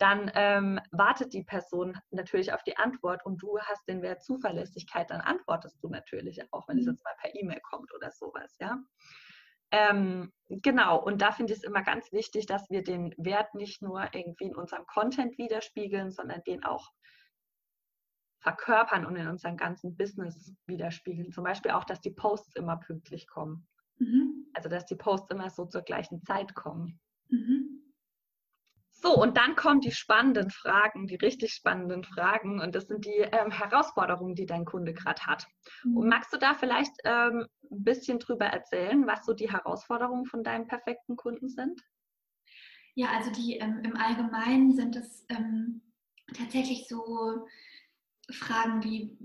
[0.00, 5.10] dann ähm, wartet die Person natürlich auf die Antwort und du hast den Wert Zuverlässigkeit,
[5.10, 6.92] dann antwortest du natürlich auch, wenn es mhm.
[6.92, 8.78] jetzt mal per E-Mail kommt oder sowas, ja.
[9.72, 13.82] Ähm, genau, und da finde ich es immer ganz wichtig, dass wir den Wert nicht
[13.82, 16.90] nur irgendwie in unserem Content widerspiegeln, sondern den auch
[18.40, 21.30] verkörpern und in unserem ganzen Business widerspiegeln.
[21.30, 23.68] Zum Beispiel auch, dass die Posts immer pünktlich kommen.
[23.98, 24.46] Mhm.
[24.54, 26.98] Also, dass die Posts immer so zur gleichen Zeit kommen.
[27.28, 27.89] Mhm.
[29.02, 32.60] So, und dann kommen die spannenden Fragen, die richtig spannenden Fragen.
[32.60, 35.46] Und das sind die ähm, Herausforderungen, die dein Kunde gerade hat.
[35.84, 36.08] Und mhm.
[36.08, 40.66] magst du da vielleicht ähm, ein bisschen drüber erzählen, was so die Herausforderungen von deinem
[40.66, 41.80] perfekten Kunden sind?
[42.94, 45.80] Ja, also die ähm, im Allgemeinen sind es ähm,
[46.34, 47.46] tatsächlich so
[48.30, 49.16] Fragen wie,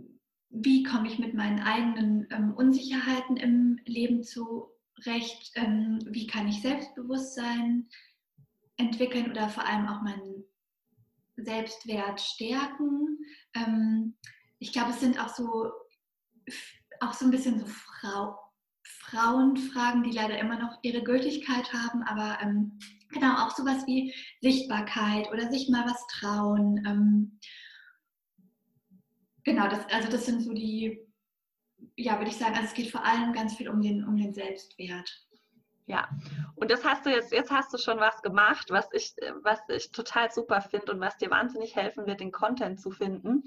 [0.49, 5.51] wie komme ich mit meinen eigenen ähm, Unsicherheiten im Leben zurecht?
[5.55, 7.89] Ähm, wie kann ich Selbstbewusstsein
[8.77, 10.43] entwickeln oder vor allem auch meinen
[11.37, 13.19] Selbstwert stärken.
[13.53, 14.15] Ähm,
[14.59, 15.71] ich glaube, es sind auch so,
[16.99, 18.37] auch so ein bisschen so Frau,
[18.83, 22.77] Frauenfragen, die leider immer noch ihre Gültigkeit haben, aber ähm,
[23.11, 26.83] genau auch sowas wie Sichtbarkeit oder sich mal was trauen.
[26.85, 27.39] Ähm,
[29.43, 30.99] genau, das, also das sind so die,
[31.95, 34.33] ja, würde ich sagen, also es geht vor allem ganz viel um den, um den
[34.33, 35.09] Selbstwert.
[35.87, 36.09] Ja,
[36.55, 39.91] und das hast du jetzt, jetzt hast du schon was gemacht, was ich, was ich
[39.91, 43.43] total super finde und was dir wahnsinnig helfen wird, den Content zu finden.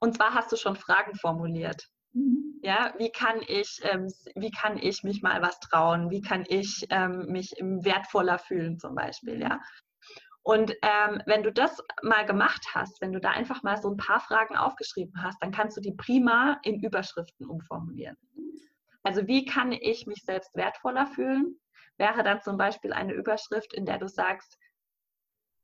[0.00, 1.88] Und zwar hast du schon Fragen formuliert.
[2.12, 2.58] Mhm.
[2.62, 6.10] Ja, wie kann ich, ähm, wie kann ich mich mal was trauen?
[6.10, 9.40] Wie kann ich ähm, mich wertvoller fühlen zum Beispiel?
[9.40, 9.60] Ja.
[10.42, 13.96] Und ähm, wenn du das mal gemacht hast, wenn du da einfach mal so ein
[13.96, 18.16] paar Fragen aufgeschrieben hast, dann kannst du die prima in Überschriften umformulieren.
[19.02, 21.58] Also wie kann ich mich selbst wertvoller fühlen?
[21.96, 24.58] Wäre dann zum Beispiel eine Überschrift, in der du sagst,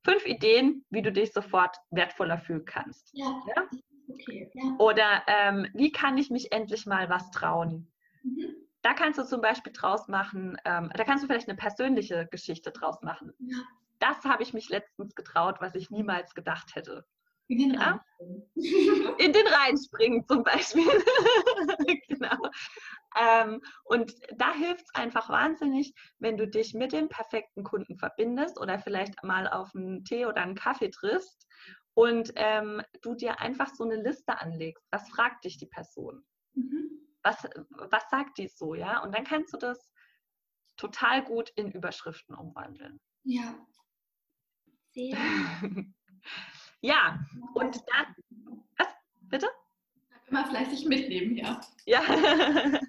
[0.05, 3.11] fünf Ideen, wie du dich sofort wertvoller fühlen kannst.
[3.13, 3.43] Ja.
[3.55, 3.69] ja?
[4.09, 4.77] Okay, ja.
[4.79, 7.93] Oder ähm, wie kann ich mich endlich mal was trauen?
[8.23, 8.55] Mhm.
[8.83, 12.71] Da kannst du zum Beispiel draus machen, ähm, da kannst du vielleicht eine persönliche Geschichte
[12.71, 13.33] draus machen.
[13.39, 13.59] Ja.
[13.99, 17.05] Das habe ich mich letztens getraut, was ich niemals gedacht hätte.
[17.49, 18.05] In den ja?
[19.19, 20.85] In den Rhein springen zum Beispiel.
[22.09, 22.37] genau.
[23.19, 28.61] Ähm, und da hilft es einfach wahnsinnig, wenn du dich mit dem perfekten Kunden verbindest
[28.61, 31.47] oder vielleicht mal auf einen Tee oder einen Kaffee triffst
[31.95, 34.85] und ähm, du dir einfach so eine Liste anlegst.
[34.91, 36.25] Was fragt dich die Person?
[36.55, 36.91] Mhm.
[37.23, 39.03] Was, was sagt die so, ja?
[39.03, 39.93] Und dann kannst du das
[40.77, 43.01] total gut in Überschriften umwandeln.
[43.25, 43.55] Ja.
[44.93, 45.17] Sehr.
[46.81, 47.19] Ja,
[47.55, 48.15] und dann.
[48.79, 48.89] Was?
[49.23, 49.49] Bitte?
[50.29, 51.61] Immer fleißig mitnehmen, ja.
[51.85, 52.03] Ja.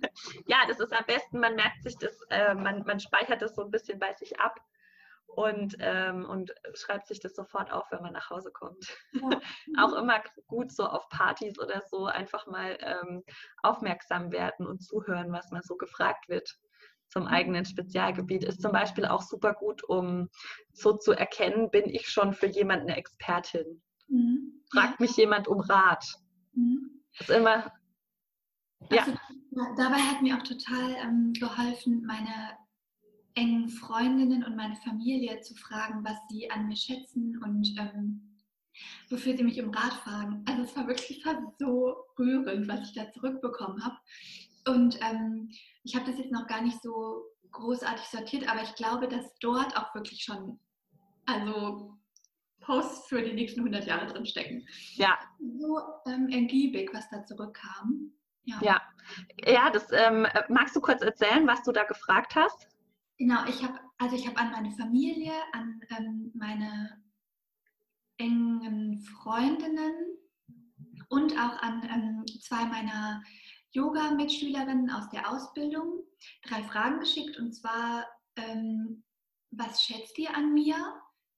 [0.48, 3.64] ja, das ist am besten, man merkt sich das, äh, man, man speichert das so
[3.64, 4.60] ein bisschen bei sich ab
[5.28, 8.98] und, ähm, und schreibt sich das sofort auf, wenn man nach Hause kommt.
[9.12, 9.30] Ja.
[9.78, 13.24] Auch immer gut so auf Partys oder so einfach mal ähm,
[13.62, 16.58] aufmerksam werden und zuhören, was man so gefragt wird
[17.10, 17.30] zum mhm.
[17.30, 18.44] eigenen Spezialgebiet.
[18.44, 20.30] Ist zum Beispiel auch super gut, um
[20.74, 23.82] so zu erkennen, bin ich schon für jemanden eine Expertin?
[24.08, 24.64] Mhm.
[24.72, 25.06] Fragt ja.
[25.06, 26.06] mich jemand um Rat?
[26.54, 27.02] Mhm.
[27.20, 27.72] Ist immer
[28.92, 29.04] ja.
[29.04, 29.18] Also,
[29.76, 32.58] dabei hat mir auch total ähm, geholfen, meine
[33.34, 38.36] engen Freundinnen und meine Familie zu fragen, was sie an mir schätzen und ähm,
[39.10, 40.44] wofür sie mich um Rat fragen.
[40.48, 43.96] Also es war wirklich fast so rührend, was ich da zurückbekommen habe.
[44.68, 45.50] Und ähm,
[45.84, 49.76] ich habe das jetzt noch gar nicht so großartig sortiert, aber ich glaube, dass dort
[49.78, 50.60] auch wirklich schon,
[51.26, 51.98] also
[52.60, 54.68] Posts für die nächsten 100 Jahre drin stecken.
[54.96, 55.18] Ja.
[55.40, 58.12] So ähm, ergiebig, was da zurückkam.
[58.44, 58.82] Ja, ja,
[59.46, 62.68] ja das ähm, magst du kurz erzählen, was du da gefragt hast?
[63.18, 67.02] Genau, ich habe also ich habe an meine Familie, an ähm, meine
[68.18, 70.18] engen Freundinnen
[71.10, 73.24] und auch an ähm, zwei meiner
[73.78, 76.04] Yoga-Mitschülerinnen aus der Ausbildung
[76.44, 79.04] drei Fragen geschickt und zwar, ähm,
[79.52, 80.76] was schätzt ihr an mir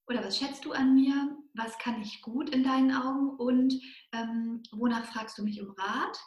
[0.08, 1.38] oder was schätzt du an mir?
[1.54, 3.74] Was kann ich gut in deinen Augen und
[4.14, 6.18] ähm, wonach fragst du mich um Rat?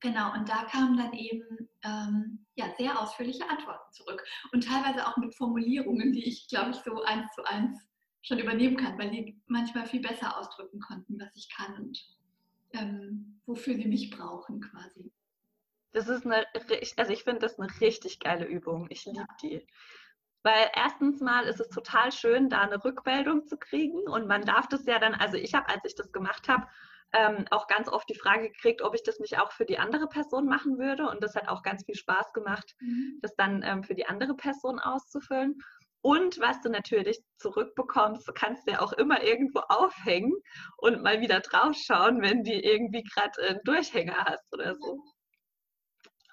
[0.00, 5.16] Genau, und da kamen dann eben ähm, ja, sehr ausführliche Antworten zurück und teilweise auch
[5.16, 7.78] mit Formulierungen, die ich, glaube ich, so eins zu eins
[8.22, 11.98] schon übernehmen kann, weil die manchmal viel besser ausdrücken konnten, was ich kann und
[12.72, 15.12] ähm, wofür sie mich brauchen quasi.
[15.92, 16.46] Das ist eine,
[16.96, 18.86] also ich finde das eine richtig geile Übung.
[18.88, 19.66] Ich liebe die.
[20.42, 24.66] Weil erstens mal ist es total schön, da eine Rückmeldung zu kriegen und man darf
[24.68, 26.66] das ja dann, also ich habe, als ich das gemacht habe,
[27.12, 30.08] ähm, auch ganz oft die Frage gekriegt, ob ich das nicht auch für die andere
[30.08, 31.08] Person machen würde.
[31.08, 33.18] Und das hat auch ganz viel Spaß gemacht, mhm.
[33.20, 35.62] das dann ähm, für die andere Person auszufüllen.
[36.02, 40.34] Und was du natürlich zurückbekommst, du kannst ja auch immer irgendwo aufhängen
[40.78, 45.00] und mal wieder draufschauen, wenn du irgendwie gerade einen Durchhänger hast oder so.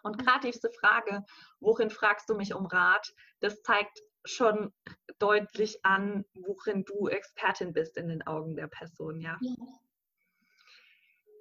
[0.02, 1.24] Und gerade diese Frage,
[1.60, 4.74] worin fragst du mich um Rat, das zeigt schon
[5.20, 9.38] deutlich an, worin du Expertin bist in den Augen der Person, ja.
[9.40, 9.56] ja.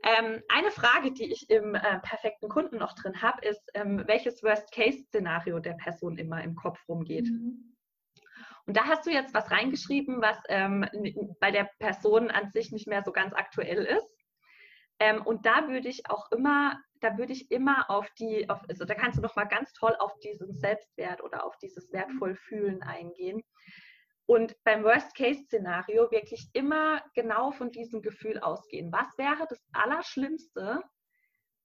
[0.04, 4.42] Ähm, eine Frage, die ich im äh, perfekten Kunden noch drin habe, ist, ähm, welches
[4.42, 7.28] Worst-Case-Szenario der Person immer im Kopf rumgeht.
[7.28, 7.77] Mhm.
[8.68, 10.84] Und da hast du jetzt was reingeschrieben, was ähm,
[11.40, 14.14] bei der Person an sich nicht mehr so ganz aktuell ist.
[14.98, 18.84] Ähm, und da würde ich auch immer, da würde ich immer auf die, auf, also
[18.84, 22.82] da kannst du noch mal ganz toll auf diesen Selbstwert oder auf dieses wertvoll fühlen
[22.82, 23.42] eingehen.
[24.26, 28.92] Und beim Worst-Case-Szenario wirklich immer genau von diesem Gefühl ausgehen.
[28.92, 30.82] Was wäre das Allerschlimmste,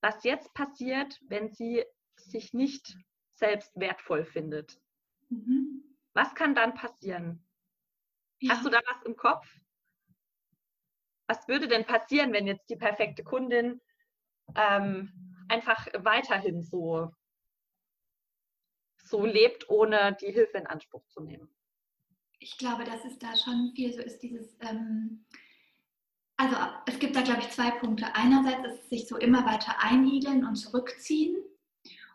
[0.00, 1.84] was jetzt passiert, wenn sie
[2.16, 2.96] sich nicht
[3.34, 4.78] selbst wertvoll findet?
[5.28, 5.93] Mhm.
[6.14, 7.44] Was kann dann passieren?
[8.40, 8.54] Ja.
[8.54, 9.46] Hast du da was im Kopf?
[11.26, 13.80] Was würde denn passieren, wenn jetzt die perfekte Kundin
[14.54, 15.12] ähm,
[15.48, 17.10] einfach weiterhin so,
[18.96, 21.54] so lebt, ohne die Hilfe in Anspruch zu nehmen?
[22.38, 25.24] Ich glaube, dass es da schon viel so ist, dieses, ähm,
[26.36, 28.14] also es gibt da, glaube ich, zwei Punkte.
[28.14, 31.36] Einerseits ist es sich so immer weiter einigeln und zurückziehen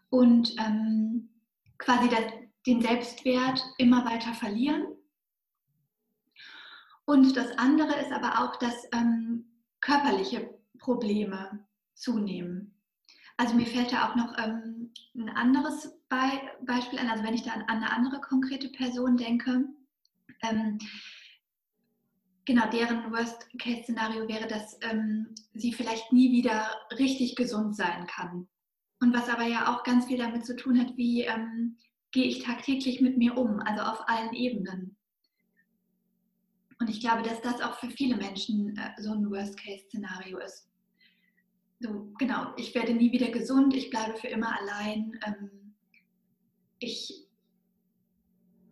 [0.09, 1.29] und ähm,
[1.77, 2.31] quasi das,
[2.67, 4.87] den Selbstwert immer weiter verlieren.
[7.05, 9.45] Und das andere ist aber auch, dass ähm,
[9.81, 12.75] körperliche Probleme zunehmen.
[13.37, 17.43] Also mir fällt da auch noch ähm, ein anderes Be Beispiel an, also wenn ich
[17.43, 19.63] da an, eine andere konkrete Person denke,
[20.41, 20.77] ähm,
[22.45, 28.47] genau, deren Worst-Case-Szenario wäre, dass ähm, sie vielleicht nie wieder richtig gesund sein kann.
[29.01, 31.77] Und was aber ja auch ganz viel damit zu tun hat, wie ähm,
[32.11, 34.95] gehe ich tagtäglich mit mir um, also auf allen Ebenen.
[36.79, 40.69] Und ich glaube, dass das auch für viele Menschen äh, so ein Worst-Case-Szenario ist.
[41.81, 45.19] So, genau, ich werde nie wieder gesund, ich bleibe für immer allein.
[45.25, 45.75] Ähm,
[46.79, 47.27] ich,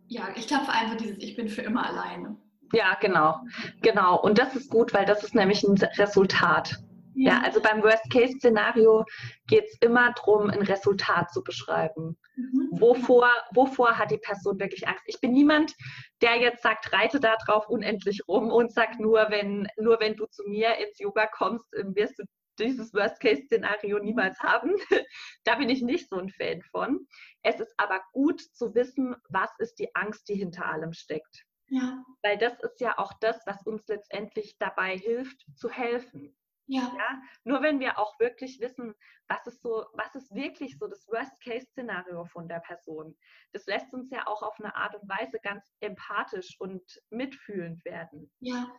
[0.08, 2.36] ja, ich glaube vor allem dieses, ich bin für immer alleine.
[2.72, 3.40] Ja, genau,
[3.82, 4.20] genau.
[4.20, 6.82] Und das ist gut, weil das ist nämlich ein Resultat.
[7.20, 9.04] Ja, also beim Worst-Case-Szenario
[9.46, 12.16] geht es immer darum, ein Resultat zu beschreiben.
[12.36, 12.68] Mhm.
[12.70, 15.02] Wovor, wovor hat die Person wirklich Angst?
[15.06, 15.74] Ich bin niemand,
[16.22, 20.26] der jetzt sagt, reite da drauf unendlich rum und sagt, nur wenn, nur wenn du
[20.26, 22.24] zu mir ins Yoga kommst, ähm, wirst du
[22.58, 24.74] dieses Worst-Case-Szenario niemals haben.
[25.44, 27.06] da bin ich nicht so ein Fan von.
[27.42, 31.44] Es ist aber gut zu wissen, was ist die Angst, die hinter allem steckt.
[31.68, 32.04] Ja.
[32.22, 36.34] Weil das ist ja auch das, was uns letztendlich dabei hilft, zu helfen.
[36.68, 36.92] Ja.
[36.96, 37.22] ja.
[37.44, 38.94] Nur wenn wir auch wirklich wissen,
[39.26, 43.16] was ist so, was ist wirklich so das Worst-Case-Szenario von der Person.
[43.52, 48.30] Das lässt uns ja auch auf eine Art und Weise ganz empathisch und mitfühlend werden.
[48.40, 48.70] Ja.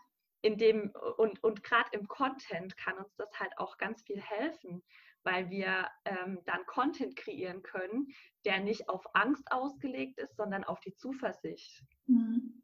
[0.41, 4.81] In dem, und und gerade im Content kann uns das halt auch ganz viel helfen,
[5.23, 8.07] weil wir ähm, dann Content kreieren können,
[8.45, 11.83] der nicht auf Angst ausgelegt ist, sondern auf die Zuversicht.
[12.05, 12.63] Mhm.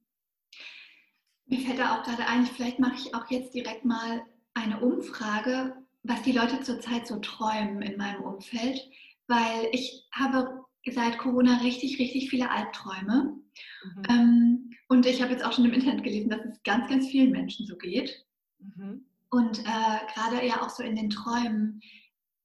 [1.47, 5.75] Mir fällt da auch gerade ein, vielleicht mache ich auch jetzt direkt mal eine Umfrage,
[6.03, 8.81] was die Leute zurzeit so träumen in meinem Umfeld,
[9.27, 13.35] weil ich habe seit Corona richtig, richtig viele Albträume.
[13.83, 14.03] Mhm.
[14.09, 17.31] Ähm, und ich habe jetzt auch schon im Internet gelesen, dass es ganz, ganz vielen
[17.31, 18.25] Menschen so geht.
[18.59, 19.05] Mhm.
[19.29, 21.81] Und äh, gerade ja auch so in den Träumen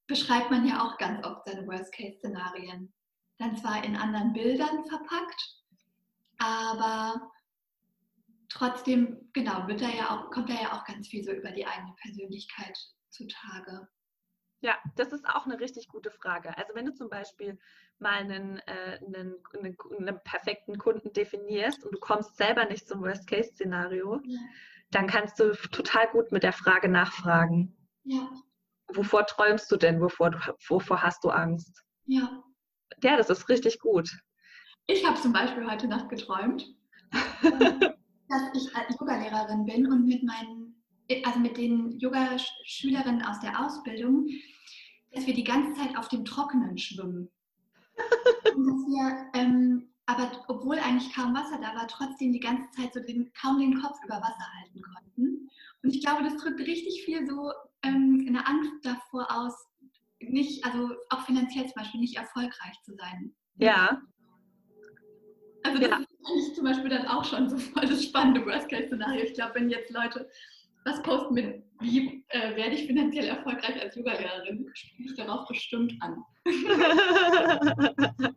[0.07, 2.91] beschreibt man ja auch ganz oft seine Worst-Case-Szenarien.
[3.37, 5.55] Dann zwar in anderen Bildern verpackt,
[6.37, 7.30] aber
[8.51, 11.65] trotzdem, genau, wird da ja auch, kommt da ja auch ganz viel so über die
[11.65, 12.77] eigene Persönlichkeit
[13.09, 13.87] zutage.
[14.61, 16.55] Ja, das ist auch eine richtig gute Frage.
[16.55, 17.57] Also wenn du zum Beispiel
[17.97, 23.01] mal einen, äh, einen, einen, einen, perfekten Kunden definierst und du kommst selber nicht zum
[23.01, 24.39] Worst-Case-Szenario, ja.
[24.91, 27.75] dann kannst du total gut mit der Frage nachfragen.
[28.03, 28.29] Ja.
[28.93, 30.01] wovor träumst du denn?
[30.01, 30.31] Wovor,
[30.67, 31.83] wovor hast du Angst?
[32.05, 32.43] Ja.
[33.03, 34.09] Ja, das ist richtig gut.
[34.87, 36.65] Ich habe zum Beispiel heute Nacht geträumt,
[38.31, 40.81] dass ich Yogalehrerin bin und mit meinen,
[41.23, 44.27] also mit den Yogaschülerinnen aus der Ausbildung,
[45.13, 47.29] dass wir die ganze Zeit auf dem Trockenen schwimmen.
[48.55, 52.93] und dass wir, ähm, aber obwohl eigentlich kaum Wasser da war, trotzdem die ganze Zeit
[52.93, 55.49] so den, kaum den Kopf über Wasser halten konnten.
[55.83, 57.51] Und ich glaube, das drückt richtig viel so
[57.83, 59.53] ähm, eine Angst davor aus,
[60.19, 63.33] nicht, also auch finanziell zum Beispiel nicht erfolgreich zu sein.
[63.55, 64.01] Ja.
[65.63, 65.97] Also das ja.
[65.97, 69.23] ist eigentlich zum Beispiel dann auch schon so voll das spannende Worst-Case-Szenario.
[69.23, 70.29] Ich glaube, wenn jetzt Leute
[70.83, 75.93] was posten mit, wie äh, werde ich finanziell erfolgreich als Yoga-Lehrerin, spiele ich darauf bestimmt
[76.01, 76.23] an.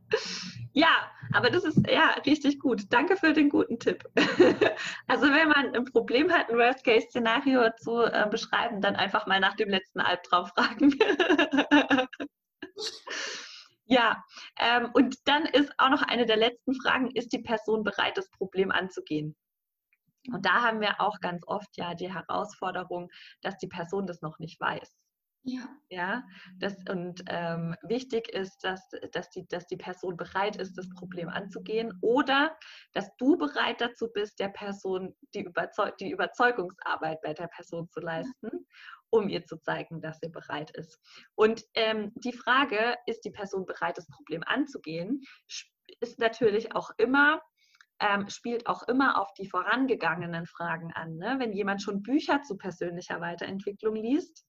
[0.75, 2.83] ja, aber das ist ja richtig gut.
[2.91, 4.05] Danke für den guten Tipp.
[5.07, 9.57] also wenn man ein Problem hat, ein Worst-Case-Szenario zu äh, beschreiben, dann einfach mal nach
[9.57, 10.95] dem letzten Albtraum fragen.
[13.87, 14.24] Ja,
[14.59, 18.30] ähm, und dann ist auch noch eine der letzten Fragen, ist die Person bereit, das
[18.30, 19.37] Problem anzugehen?
[20.32, 23.11] Und da haben wir auch ganz oft ja die Herausforderung,
[23.43, 24.97] dass die Person das noch nicht weiß.
[25.47, 25.68] Ja.
[25.91, 26.22] Ja,
[26.59, 28.80] das, und ähm, wichtig ist, dass,
[29.12, 32.57] dass, die, dass die Person bereit ist, das Problem anzugehen oder
[32.95, 38.01] dass du bereit dazu bist, der Person die, Überzeug die Überzeugungsarbeit bei der Person zu
[38.01, 38.66] leisten
[39.15, 40.99] um ihr zu zeigen, dass sie bereit ist.
[41.37, 45.23] Und ähm, die Frage, ist die Person bereit, das Problem anzugehen,
[46.01, 47.41] ist natürlich auch immer,
[48.01, 51.17] ähm, spielt auch immer auf die vorangegangenen Fragen an.
[51.17, 51.37] Ne?
[51.39, 54.45] Wenn jemand schon Bücher zu persönlicher Weiterentwicklung liest,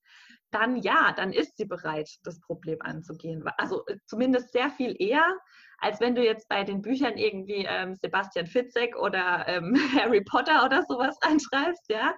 [0.49, 3.43] dann ja, dann ist sie bereit, das Problem anzugehen.
[3.57, 5.37] Also äh, zumindest sehr viel eher,
[5.77, 10.65] als wenn du jetzt bei den Büchern irgendwie ähm, Sebastian Fitzek oder ähm, Harry Potter
[10.65, 12.15] oder sowas anschreibst, ja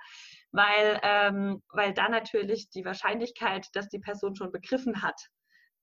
[0.51, 5.19] weil, ähm, weil da natürlich die Wahrscheinlichkeit, dass die Person schon begriffen hat,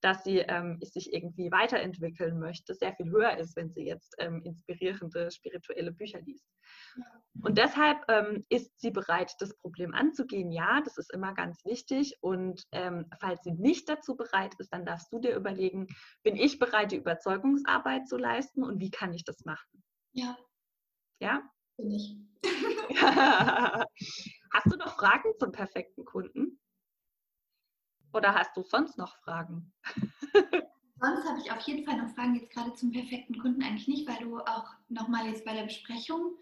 [0.05, 4.43] dass sie ähm, sich irgendwie weiterentwickeln möchte, sehr viel höher ist, wenn sie jetzt ähm,
[4.45, 6.47] inspirierende spirituelle Bücher liest.
[7.43, 10.53] Und deshalb ähm, ist sie bereit, das Problem anzugehen.
[10.53, 12.19] Ja, das ist immer ganz wichtig.
[12.21, 15.87] Und ähm, falls sie nicht dazu bereit ist, dann darfst du dir überlegen,
[16.23, 19.83] bin ich bereit, die Überzeugungsarbeit zu leisten und wie kann ich das machen?
[20.13, 20.37] Ja.
[21.19, 21.43] Ja?
[21.79, 22.17] Bin ich.
[24.55, 26.61] Hast du noch Fragen zum perfekten Kunden?
[28.13, 29.73] Oder hast du sonst noch Fragen?
[31.01, 34.09] sonst habe ich auf jeden Fall noch Fragen jetzt gerade zum perfekten Kunden eigentlich nicht,
[34.09, 36.37] weil du auch nochmal jetzt bei der Besprechung,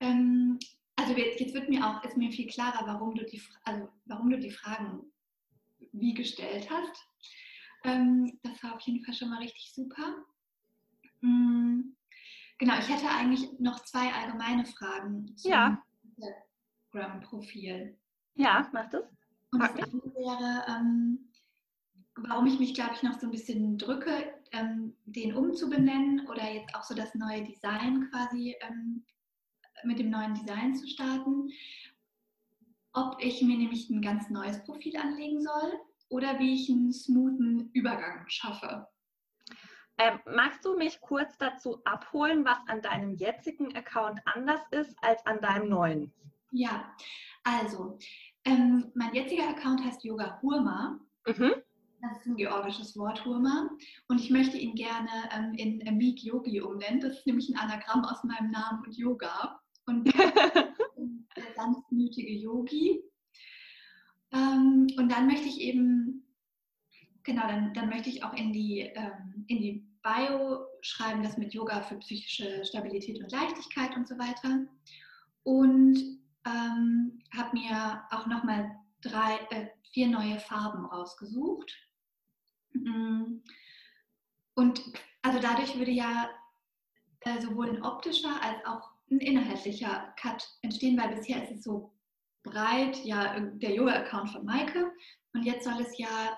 [0.00, 0.58] ähm,
[0.96, 4.38] also jetzt wird mir auch, ist mir viel klarer, warum du die, also warum du
[4.38, 5.10] die Fragen
[5.92, 7.08] wie gestellt hast.
[7.84, 10.26] Ähm, das war auf jeden Fall schon mal richtig super.
[11.22, 11.96] Mhm.
[12.58, 15.82] Genau, ich hätte eigentlich noch zwei allgemeine Fragen zum ja.
[16.96, 17.96] Instagram-Profil.
[18.34, 19.04] Ja, mach das.
[19.52, 21.30] Und das wäre, ähm,
[22.16, 26.74] warum ich mich, glaube ich, noch so ein bisschen drücke, ähm, den umzubenennen oder jetzt
[26.74, 29.04] auch so das neue Design quasi ähm,
[29.84, 31.50] mit dem neuen Design zu starten.
[32.92, 35.72] Ob ich mir nämlich ein ganz neues Profil anlegen soll
[36.08, 38.86] oder wie ich einen smoothen Übergang schaffe.
[39.98, 45.24] Ähm, magst du mich kurz dazu abholen, was an deinem jetzigen Account anders ist als
[45.26, 46.12] an deinem neuen?
[46.50, 46.94] Ja,
[47.44, 47.98] also
[48.44, 51.00] ähm, mein jetziger Account heißt Yoga Hurma.
[51.26, 51.54] Mhm.
[52.00, 53.70] Das ist ein georgisches Wort, Hurma.
[54.08, 57.00] Und ich möchte ihn gerne ähm, in Meek Yogi umnennen.
[57.00, 59.60] Das ist nämlich ein Anagramm aus meinem Namen und Yoga.
[59.86, 63.02] Und der sanftmütige Yogi.
[64.32, 66.24] Ähm, und dann möchte ich eben,
[67.22, 71.54] genau, dann, dann möchte ich auch in die, ähm, in die Bio schreiben, das mit
[71.54, 74.66] Yoga für psychische Stabilität und Leichtigkeit und so weiter.
[75.42, 81.72] Und ähm, habe mir auch nochmal drei, äh, vier neue Farben rausgesucht.
[82.72, 83.38] Mm.
[84.54, 84.82] Und
[85.22, 86.30] also dadurch würde ja
[87.20, 91.92] äh, sowohl ein optischer als auch ein inhaltlicher Cut entstehen, weil bisher ist es so
[92.42, 94.92] breit, ja, der Yoga-Account von Maike
[95.32, 96.36] und jetzt soll es ja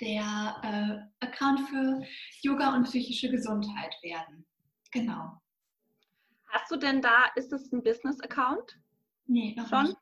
[0.00, 2.02] der äh, Account für
[2.42, 4.44] Yoga und psychische Gesundheit werden.
[4.92, 5.40] Genau.
[6.48, 8.78] Hast du denn da, ist es ein Business-Account?
[9.26, 9.84] Nee, noch schon.
[9.84, 9.98] Nicht.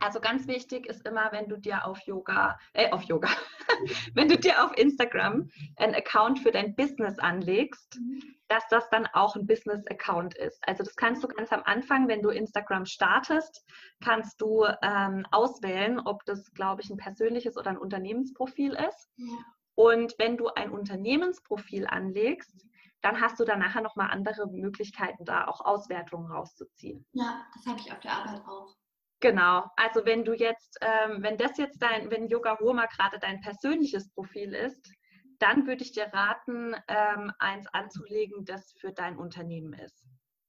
[0.00, 3.28] Also ganz wichtig ist immer, wenn du dir auf Yoga, äh, auf Yoga,
[4.14, 8.22] wenn du dir auf Instagram einen Account für dein Business anlegst, mhm.
[8.48, 10.66] dass das dann auch ein Business-Account ist.
[10.66, 13.64] Also das kannst du ganz am Anfang, wenn du Instagram startest,
[14.02, 19.10] kannst du ähm, auswählen, ob das, glaube ich, ein persönliches oder ein Unternehmensprofil ist.
[19.16, 19.26] Ja.
[19.74, 22.66] Und wenn du ein Unternehmensprofil anlegst,
[23.02, 27.04] dann hast du dann nachher nochmal andere Möglichkeiten, da auch Auswertungen rauszuziehen.
[27.12, 28.74] Ja, das habe ich auf der Arbeit auch.
[29.20, 33.40] Genau, also wenn du jetzt, ähm, wenn das jetzt dein, wenn Yoga Homa gerade dein
[33.40, 34.90] persönliches Profil ist,
[35.38, 40.04] dann würde ich dir raten, ähm, eins anzulegen, das für dein Unternehmen ist.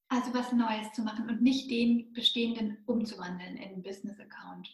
[0.09, 4.69] Also was Neues zu machen und nicht den bestehenden umzuwandeln in einen Business-Account.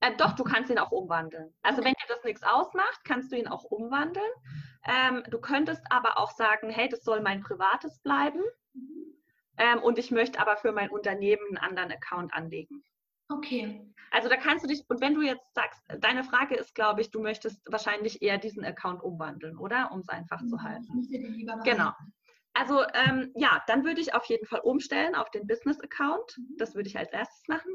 [0.00, 1.52] Äh, doch, du kannst ihn auch umwandeln.
[1.62, 4.30] Also wenn dir das nichts ausmacht, kannst du ihn auch umwandeln.
[4.86, 8.42] Ähm, du könntest aber auch sagen, hey, das soll mein privates bleiben.
[8.74, 9.14] Mhm.
[9.56, 12.84] Ähm, und ich möchte aber für mein Unternehmen einen anderen Account anlegen.
[13.28, 13.84] Okay.
[14.10, 17.10] Also da kannst du dich, und wenn du jetzt sagst, deine Frage ist, glaube ich,
[17.10, 19.90] du möchtest wahrscheinlich eher diesen Account umwandeln, oder?
[19.92, 21.06] Um es einfach zu halten.
[21.64, 21.92] Genau.
[22.54, 26.38] Also ähm, ja, dann würde ich auf jeden Fall umstellen auf den Business-Account.
[26.38, 26.56] Mhm.
[26.56, 27.74] Das würde ich als erstes machen.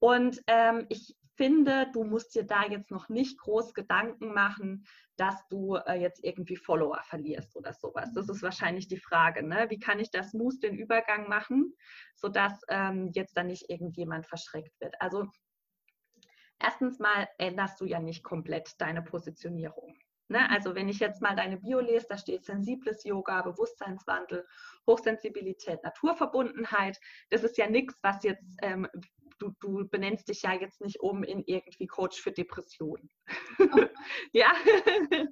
[0.00, 4.84] Und ähm, ich finde, du musst dir da jetzt noch nicht groß Gedanken machen,
[5.16, 8.12] dass du äh, jetzt irgendwie Follower verlierst oder sowas.
[8.12, 9.46] Das ist wahrscheinlich die Frage.
[9.46, 9.66] Ne?
[9.70, 11.74] Wie kann ich das smooth den Übergang machen,
[12.16, 14.94] sodass ähm, jetzt dann nicht irgendjemand verschreckt wird?
[15.00, 15.26] Also
[16.58, 19.96] erstens mal änderst du ja nicht komplett deine Positionierung.
[20.28, 20.50] Ne?
[20.50, 24.46] Also wenn ich jetzt mal deine Bio lese, da steht sensibles Yoga, Bewusstseinswandel,
[24.86, 26.98] Hochsensibilität, Naturverbundenheit.
[27.30, 28.86] Das ist ja nichts, was jetzt ähm,
[29.38, 33.10] du, du benennst dich ja jetzt nicht um in irgendwie Coach für Depressionen.
[33.58, 33.64] Oh.
[34.32, 34.52] ja.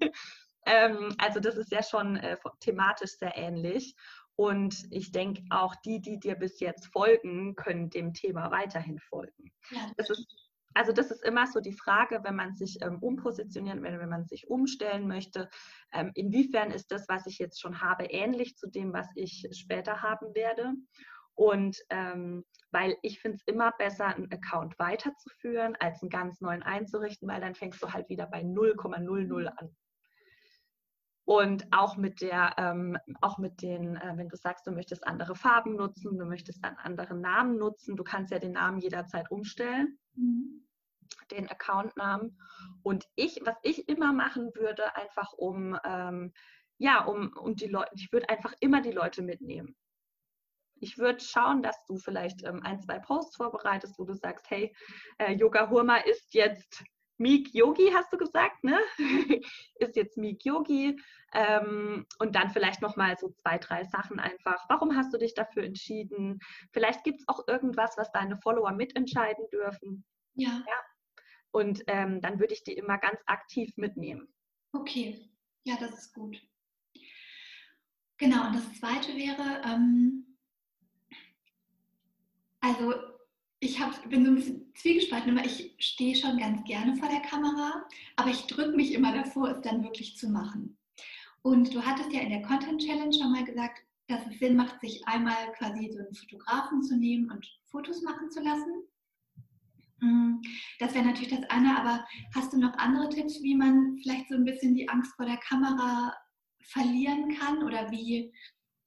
[0.66, 3.94] ähm, also das ist ja schon äh, thematisch sehr ähnlich.
[4.36, 9.50] Und ich denke, auch die, die dir bis jetzt folgen, können dem Thema weiterhin folgen.
[9.70, 10.26] Ja, das ist,
[10.74, 14.26] also das ist immer so die Frage, wenn man sich ähm, umpositionieren will, wenn man
[14.26, 15.48] sich umstellen möchte,
[15.90, 20.02] ähm, inwiefern ist das, was ich jetzt schon habe, ähnlich zu dem, was ich später
[20.02, 20.74] haben werde.
[21.37, 26.62] Und ähm, weil ich finde es immer besser, einen Account weiterzuführen, als einen ganz neuen
[26.62, 29.76] einzurichten, weil dann fängst du halt wieder bei 0,00 an.
[31.24, 35.34] Und auch mit der, ähm, auch mit den, äh, wenn du sagst, du möchtest andere
[35.34, 39.99] Farben nutzen, du möchtest einen anderen Namen nutzen, du kannst ja den Namen jederzeit umstellen,
[40.14, 40.66] mhm.
[41.32, 42.39] den Accountnamen.
[42.82, 46.32] Und ich, was ich immer machen würde, einfach um, ähm,
[46.78, 49.76] ja, um, um die Leute, ich würde einfach immer die Leute mitnehmen
[50.80, 54.74] ich würde schauen, dass du vielleicht ähm, ein, zwei Posts vorbereitest, wo du sagst, hey,
[55.18, 56.84] äh, Yoga Hurma ist jetzt
[57.18, 58.78] Meek Yogi, hast du gesagt, ne?
[59.76, 61.00] ist jetzt Meek Yogi.
[61.32, 64.64] Ähm, und dann vielleicht nochmal so zwei, drei Sachen einfach.
[64.68, 66.38] Warum hast du dich dafür entschieden?
[66.72, 70.04] Vielleicht gibt es auch irgendwas, was deine Follower mitentscheiden dürfen.
[70.34, 70.62] Ja.
[70.66, 70.80] ja.
[71.52, 74.28] Und ähm, dann würde ich die immer ganz aktiv mitnehmen.
[74.72, 75.30] Okay,
[75.64, 76.38] ja, das ist gut.
[78.18, 80.36] Genau, und das zweite wäre, ähm,
[82.61, 82.94] also
[83.61, 87.20] ich hab, bin so ein bisschen zwiegespalten, aber ich stehe schon ganz gerne vor der
[87.20, 87.86] Kamera,
[88.16, 90.76] aber ich drücke mich immer davor, es dann wirklich zu machen.
[91.42, 94.80] Und du hattest ja in der Content Challenge schon mal gesagt, dass es Sinn macht,
[94.80, 98.84] sich einmal quasi so einen Fotografen zu nehmen und Fotos machen zu lassen.
[100.00, 100.42] Mm,
[100.78, 104.34] das wäre natürlich das eine, aber hast du noch andere Tipps, wie man vielleicht so
[104.34, 106.14] ein bisschen die Angst vor der Kamera
[106.62, 108.32] verlieren kann oder wie,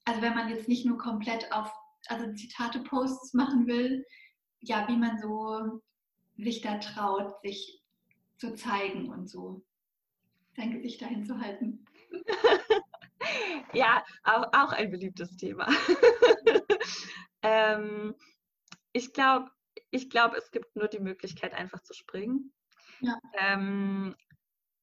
[0.04, 1.72] also wenn man jetzt nicht nur komplett auf
[2.08, 4.04] also Zitate-Posts machen will,
[4.60, 5.82] ja, wie man so
[6.36, 7.82] sich da traut, sich
[8.38, 9.62] zu zeigen und so
[10.56, 11.84] sein Gesicht dahin zu halten.
[13.72, 15.68] ja, auch, auch ein beliebtes Thema.
[17.42, 18.14] ähm,
[18.92, 19.50] ich glaube,
[19.90, 22.52] ich glaube, es gibt nur die Möglichkeit, einfach zu springen.
[23.00, 23.18] Ja.
[23.38, 24.14] Ähm,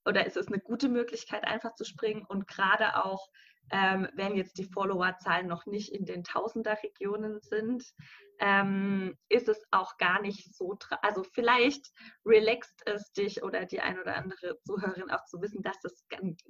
[0.06, 3.30] oder es ist eine gute Möglichkeit, einfach zu springen und gerade auch
[3.72, 7.84] ähm, wenn jetzt die Followerzahlen noch nicht in den Tausender-Regionen sind,
[8.40, 11.92] ähm, ist es auch gar nicht so, also vielleicht
[12.26, 16.06] relaxt es dich oder die ein oder andere Zuhörerin auch zu wissen, dass es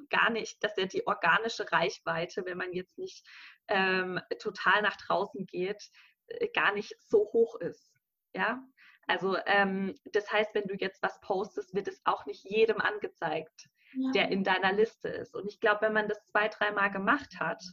[0.09, 3.26] gar nicht, dass ja die organische Reichweite, wenn man jetzt nicht
[3.68, 5.89] ähm, total nach draußen geht,
[6.28, 7.91] äh, gar nicht so hoch ist.
[8.34, 8.61] Ja,
[9.07, 13.70] also ähm, das heißt, wenn du jetzt was postest, wird es auch nicht jedem angezeigt
[13.93, 14.11] ja.
[14.11, 15.35] der in deiner Liste ist.
[15.35, 17.63] Und ich glaube, wenn man das zwei, dreimal gemacht hat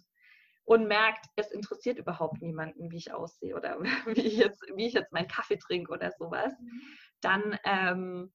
[0.65, 4.95] und merkt, es interessiert überhaupt niemanden, wie ich aussehe oder wie ich jetzt, wie ich
[4.95, 6.83] jetzt meinen Kaffee trinke oder sowas, mhm.
[7.21, 8.33] dann ähm,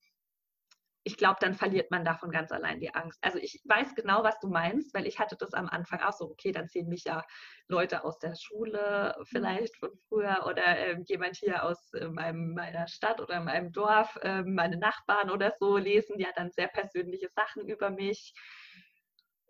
[1.03, 3.19] ich glaube, dann verliert man davon ganz allein die Angst.
[3.21, 6.25] Also ich weiß genau, was du meinst, weil ich hatte das am Anfang auch so,
[6.25, 7.23] okay, dann sehen mich ja
[7.67, 12.87] Leute aus der Schule vielleicht von früher oder äh, jemand hier aus äh, meinem, meiner
[12.87, 17.67] Stadt oder meinem Dorf, äh, meine Nachbarn oder so lesen ja dann sehr persönliche Sachen
[17.67, 18.33] über mich.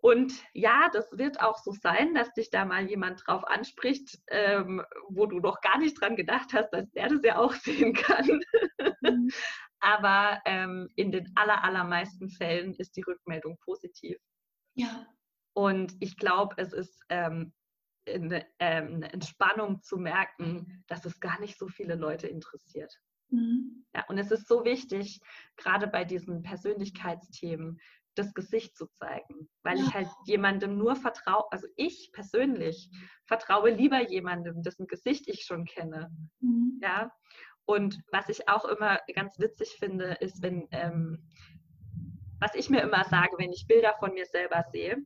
[0.02, 4.82] Und ja, das wird auch so sein, dass dich da mal jemand drauf anspricht, ähm,
[5.08, 7.52] wo du noch gar nicht dran gedacht hast, dass der das ja auch
[7.92, 8.40] sehen kann.
[9.02, 9.30] Mhm.
[9.80, 14.18] Aber ähm, in den aller, allermeisten Fällen ist die Rückmeldung positiv.
[14.74, 15.06] Ja.
[15.54, 17.52] Und ich glaube, es ist ähm,
[18.08, 22.94] eine, ähm, eine, Entspannung zu merken, dass es gar nicht so viele Leute interessiert.
[23.30, 23.86] Mhm.
[23.94, 25.20] Ja, und es ist so wichtig,
[25.56, 27.78] gerade bei diesen Persönlichkeitsthemen,
[28.16, 29.84] das Gesicht zu zeigen, weil ja.
[29.84, 32.90] ich halt jemandem nur vertraue, also ich persönlich
[33.24, 36.10] vertraue lieber jemandem, dessen Gesicht ich schon kenne.
[36.40, 36.80] Mhm.
[36.82, 37.12] Ja.
[37.70, 41.24] Und was ich auch immer ganz witzig finde, ist, wenn, ähm,
[42.40, 44.96] was ich mir immer sage, wenn ich Bilder von mir selber sehe,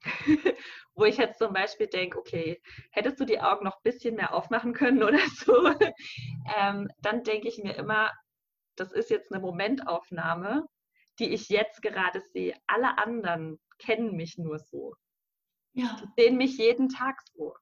[0.94, 2.62] wo ich jetzt zum Beispiel denke, okay,
[2.92, 5.68] hättest du die Augen noch ein bisschen mehr aufmachen können oder so,
[6.56, 8.10] ähm, dann denke ich mir immer,
[8.74, 10.64] das ist jetzt eine Momentaufnahme,
[11.18, 12.56] die ich jetzt gerade sehe.
[12.66, 14.94] Alle anderen kennen mich nur so.
[15.74, 16.00] Ja.
[16.00, 17.54] Die sehen mich jeden Tag so.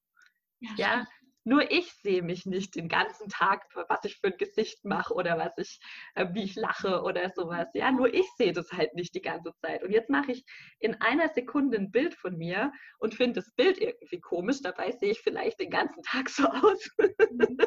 [0.60, 1.06] Ja, ja?
[1.44, 5.38] Nur ich sehe mich nicht den ganzen Tag, was ich für ein Gesicht mache oder
[5.38, 5.80] was ich,
[6.14, 7.68] äh, wie ich lache oder sowas.
[7.74, 9.82] Ja, nur ich sehe das halt nicht die ganze Zeit.
[9.82, 10.44] Und jetzt mache ich
[10.78, 14.62] in einer Sekunde ein Bild von mir und finde das Bild irgendwie komisch.
[14.62, 16.88] Dabei sehe ich vielleicht den ganzen Tag so aus.
[16.98, 17.58] Mhm.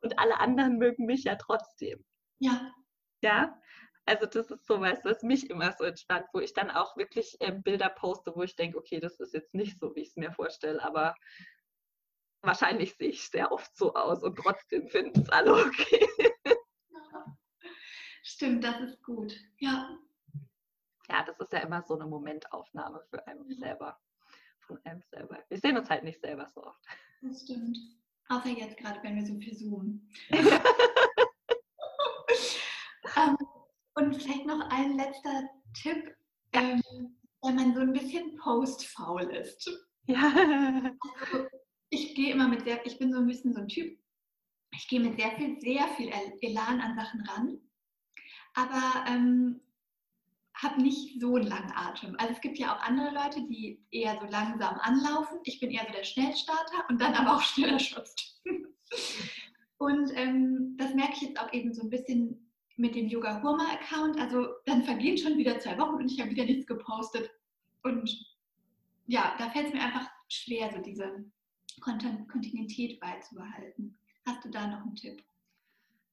[0.00, 2.04] und alle anderen mögen mich ja trotzdem.
[2.38, 2.72] Ja.
[3.22, 3.58] Ja.
[4.04, 7.52] Also das ist sowas, was mich immer so entspannt, wo ich dann auch wirklich äh,
[7.52, 10.32] Bilder poste, wo ich denke, okay, das ist jetzt nicht so, wie ich es mir
[10.32, 11.14] vorstelle, aber
[12.42, 16.08] wahrscheinlich sehe ich sehr oft so aus und trotzdem finden es alle okay.
[18.22, 19.34] Stimmt, das ist gut.
[19.58, 19.98] Ja.
[21.08, 23.56] Ja, das ist ja immer so eine Momentaufnahme für einen ja.
[23.58, 23.98] selber.
[24.60, 25.42] Von einem selber.
[25.48, 26.80] Wir sehen uns halt nicht selber so oft.
[27.20, 27.78] Das stimmt.
[28.28, 30.08] Außer jetzt gerade, wenn wir so viel zoomen.
[33.16, 33.36] ähm,
[33.94, 36.16] und vielleicht noch ein letzter Tipp,
[36.52, 36.80] ähm,
[37.42, 39.68] wenn man so ein bisschen postfaul ist.
[40.06, 40.32] Ja.
[41.20, 41.48] Also,
[41.92, 43.98] ich gehe immer mit sehr, ich bin so ein bisschen so ein Typ,
[44.74, 47.58] ich gehe mit sehr viel, sehr viel Elan an Sachen ran,
[48.54, 49.60] aber ähm,
[50.54, 52.16] habe nicht so einen langen Atem.
[52.18, 55.38] Also es gibt ja auch andere Leute, die eher so langsam anlaufen.
[55.44, 58.42] Ich bin eher so der Schnellstarter und dann aber auch schneller schubst.
[59.78, 63.66] und ähm, das merke ich jetzt auch eben so ein bisschen mit dem Yoga Hurma
[63.72, 64.18] Account.
[64.18, 67.30] Also dann vergehen schon wieder zwei Wochen und ich habe wieder nichts gepostet.
[67.82, 68.10] Und
[69.06, 71.24] ja, da fällt es mir einfach schwer, so diese
[71.80, 73.98] Kontinuität beizubehalten.
[74.26, 75.22] Hast du da noch einen Tipp?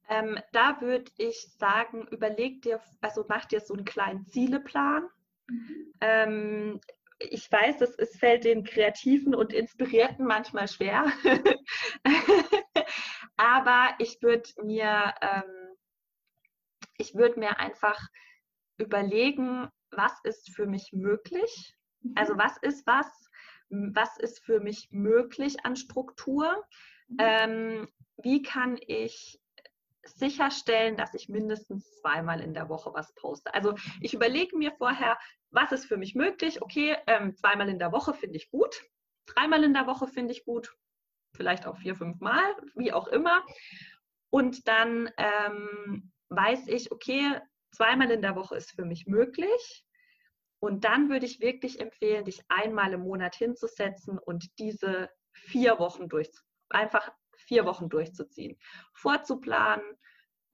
[0.10, 5.08] Ähm, da würde ich sagen, überleg dir, also mach dir so einen kleinen Zieleplan.
[5.48, 5.94] Mhm.
[6.02, 6.82] Ähm,
[7.20, 11.12] ich weiß, es, es fällt den Kreativen und Inspirierten manchmal schwer.
[13.38, 15.76] Aber ich würde mir, ähm,
[16.98, 18.00] ich würde mir einfach
[18.78, 21.76] überlegen, was ist für mich möglich?
[22.02, 22.14] Mhm.
[22.16, 23.30] Also was ist was,
[23.70, 26.64] was ist für mich möglich an Struktur?
[27.08, 27.18] Mhm.
[27.20, 29.40] Ähm, wie kann ich
[30.06, 33.54] sicherstellen, dass ich mindestens zweimal in der Woche was poste?
[33.54, 35.18] Also ich überlege mir vorher,
[35.52, 36.62] was ist für mich möglich?
[36.62, 38.84] Okay, ähm, zweimal in der Woche finde ich gut,
[39.26, 40.76] dreimal in der Woche finde ich gut,
[41.36, 43.46] vielleicht auch vier, fünf Mal, wie auch immer.
[44.32, 47.40] Und dann ähm, weiß ich, okay,
[47.72, 49.86] zweimal in der Woche ist für mich möglich.
[50.60, 56.10] Und dann würde ich wirklich empfehlen, dich einmal im Monat hinzusetzen und diese vier Wochen
[56.10, 56.30] durch,
[56.70, 58.58] einfach vier Wochen durchzuziehen,
[58.94, 59.86] vorzuplanen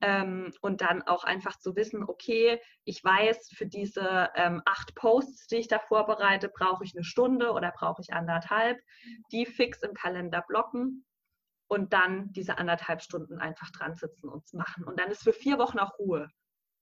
[0.01, 5.47] ähm, und dann auch einfach zu wissen, okay, ich weiß, für diese ähm, acht Posts,
[5.47, 8.80] die ich da vorbereite, brauche ich eine Stunde oder brauche ich anderthalb,
[9.32, 11.06] die fix im Kalender blocken
[11.68, 14.84] und dann diese anderthalb Stunden einfach dran sitzen und machen.
[14.84, 16.30] Und dann ist für vier Wochen auch Ruhe.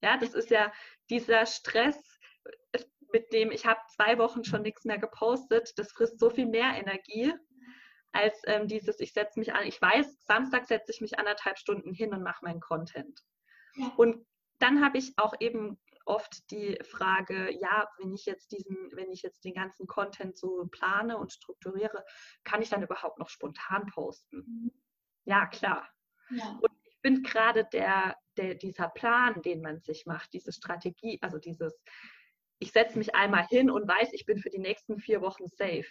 [0.01, 0.73] Ja, das ist ja
[1.09, 2.19] dieser Stress,
[3.13, 6.73] mit dem ich habe zwei Wochen schon nichts mehr gepostet, das frisst so viel mehr
[6.75, 7.33] Energie
[8.13, 11.93] als ähm, dieses, ich setze mich an, ich weiß, Samstag setze ich mich anderthalb Stunden
[11.93, 13.19] hin und mache meinen Content.
[13.75, 13.91] Ja.
[13.97, 14.25] Und
[14.59, 19.23] dann habe ich auch eben oft die Frage, ja, wenn ich jetzt diesen, wenn ich
[19.23, 22.05] jetzt den ganzen Content so plane und strukturiere,
[22.43, 24.37] kann ich dann überhaupt noch spontan posten?
[24.37, 24.71] Mhm.
[25.25, 25.89] Ja, klar.
[26.29, 26.59] Ja.
[26.61, 31.39] Und ich finde gerade der, der, dieser Plan, den man sich macht, diese Strategie, also
[31.39, 31.81] dieses,
[32.63, 35.85] ich setze mich einmal hin und weiß, ich bin für die nächsten vier Wochen safe.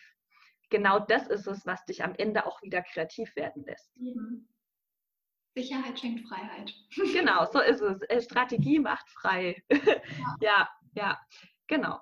[0.71, 3.95] Genau das ist es, was dich am Ende auch wieder kreativ werden lässt.
[3.99, 4.49] Mhm.
[5.55, 6.73] Sicherheit schenkt Freiheit.
[7.13, 8.01] Genau, so ist es.
[8.09, 9.63] Äh, Strategie macht frei.
[9.71, 9.79] Ja,
[10.41, 11.21] ja, ja
[11.67, 12.01] genau.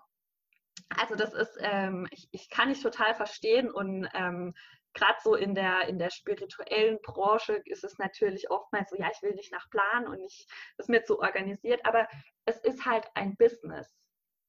[0.89, 4.55] Also das ist, ähm, ich, ich, kann nicht total verstehen und ähm,
[4.95, 9.23] gerade so in der, in der spirituellen Branche ist es natürlich oftmals so, ja, ich
[9.23, 10.47] will nicht nach Plan und ich,
[10.77, 12.07] das ist mir zu organisiert, aber
[12.45, 14.01] es ist halt ein Business.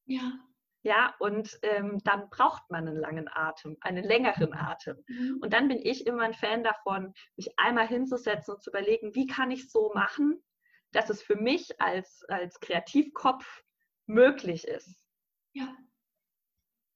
[0.06, 0.40] Ja.
[0.84, 4.98] Ja, und ähm, dann braucht man einen langen Atem, einen längeren Atem.
[5.08, 5.38] Mhm.
[5.42, 9.28] Und dann bin ich immer ein Fan davon, mich einmal hinzusetzen und zu überlegen, wie
[9.28, 10.44] kann ich so machen,
[10.92, 13.64] dass es für mich als, als Kreativkopf
[14.08, 15.06] möglich ist.
[15.54, 15.76] Ja.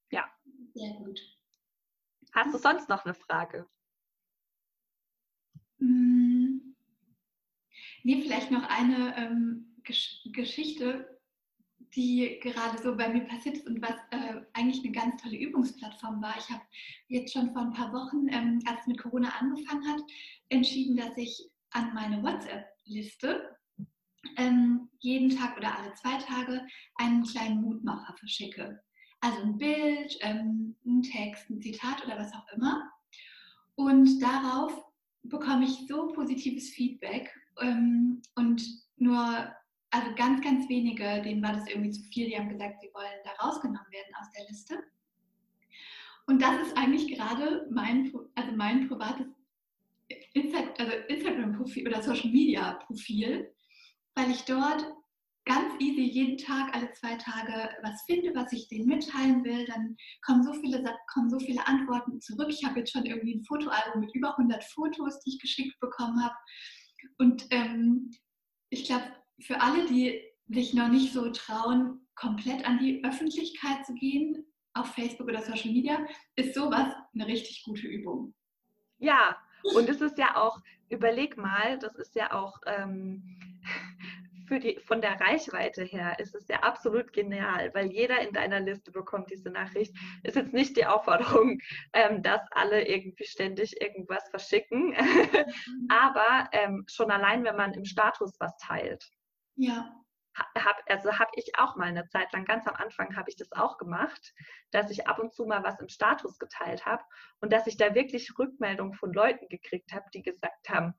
[0.09, 0.25] Ja.
[0.73, 1.19] Sehr gut.
[2.33, 3.67] Hast du sonst noch eine Frage?
[5.77, 6.75] Mm.
[8.03, 11.14] Nee, vielleicht noch eine ähm, Gesch Geschichte,
[11.95, 16.21] die gerade so bei mir passiert ist und was äh, eigentlich eine ganz tolle Übungsplattform
[16.21, 16.35] war.
[16.37, 16.63] Ich habe
[17.07, 20.01] jetzt schon vor ein paar Wochen, ähm, als es mit Corona angefangen hat,
[20.49, 23.55] entschieden, dass ich an meine WhatsApp-Liste
[24.37, 26.65] ähm, jeden Tag oder alle zwei Tage
[26.95, 28.81] einen kleinen Mutmacher verschicke.
[29.21, 32.91] Also ein Bild, ähm, ein Text, ein Zitat oder was auch immer.
[33.75, 34.85] Und darauf
[35.23, 38.63] bekomme ich so positives Feedback ähm, und
[38.97, 39.53] nur
[39.91, 43.21] also ganz, ganz wenige, denen war das irgendwie zu viel, die haben gesagt, sie wollen
[43.23, 44.83] da rausgenommen werden aus der Liste.
[46.27, 49.27] Und das ist eigentlich gerade mein, also mein privates
[50.33, 53.51] Insta also Instagram-Profil oder Social-Media-Profil,
[54.15, 54.85] weil ich dort
[55.45, 59.65] ganz easy jeden Tag, alle zwei Tage was finde, was ich denen mitteilen will.
[59.65, 60.83] Dann kommen so viele,
[61.13, 62.47] kommen so viele Antworten zurück.
[62.49, 66.23] Ich habe jetzt schon irgendwie ein Fotoalbum mit über 100 Fotos, die ich geschickt bekommen
[66.23, 66.35] habe.
[67.19, 68.11] Und ähm,
[68.69, 69.05] ich glaube,
[69.39, 74.93] für alle, die sich noch nicht so trauen, komplett an die Öffentlichkeit zu gehen, auf
[74.93, 76.05] Facebook oder Social Media,
[76.35, 78.33] ist sowas eine richtig gute Übung.
[78.97, 79.37] Ja,
[79.75, 80.59] und es ist ja auch,
[80.89, 83.39] überleg mal, das ist ja auch ähm,
[84.47, 88.59] für die, von der Reichweite her ist es ja absolut genial, weil jeder in deiner
[88.59, 89.93] Liste bekommt diese Nachricht.
[90.23, 91.59] Ist jetzt nicht die Aufforderung,
[91.93, 95.87] ähm, dass alle irgendwie ständig irgendwas verschicken, mhm.
[95.89, 99.09] aber ähm, schon allein, wenn man im Status was teilt.
[99.55, 100.01] Ja.
[100.35, 103.53] Hab, also habe ich auch mal eine Zeit lang, ganz am Anfang habe ich das
[103.53, 104.33] auch gemacht,
[104.71, 107.03] dass ich ab und zu mal was im Status geteilt habe
[107.39, 110.93] und dass ich da wirklich Rückmeldungen von Leuten gekriegt habe, die gesagt haben,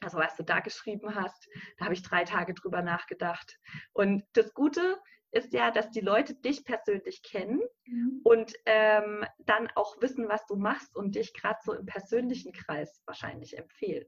[0.00, 3.58] also was du da geschrieben hast, da habe ich drei Tage drüber nachgedacht.
[3.92, 4.98] Und das Gute
[5.32, 8.20] ist ja, dass die Leute dich persönlich kennen mhm.
[8.24, 13.02] und ähm, dann auch wissen, was du machst und dich gerade so im persönlichen Kreis
[13.06, 14.06] wahrscheinlich empfehlen.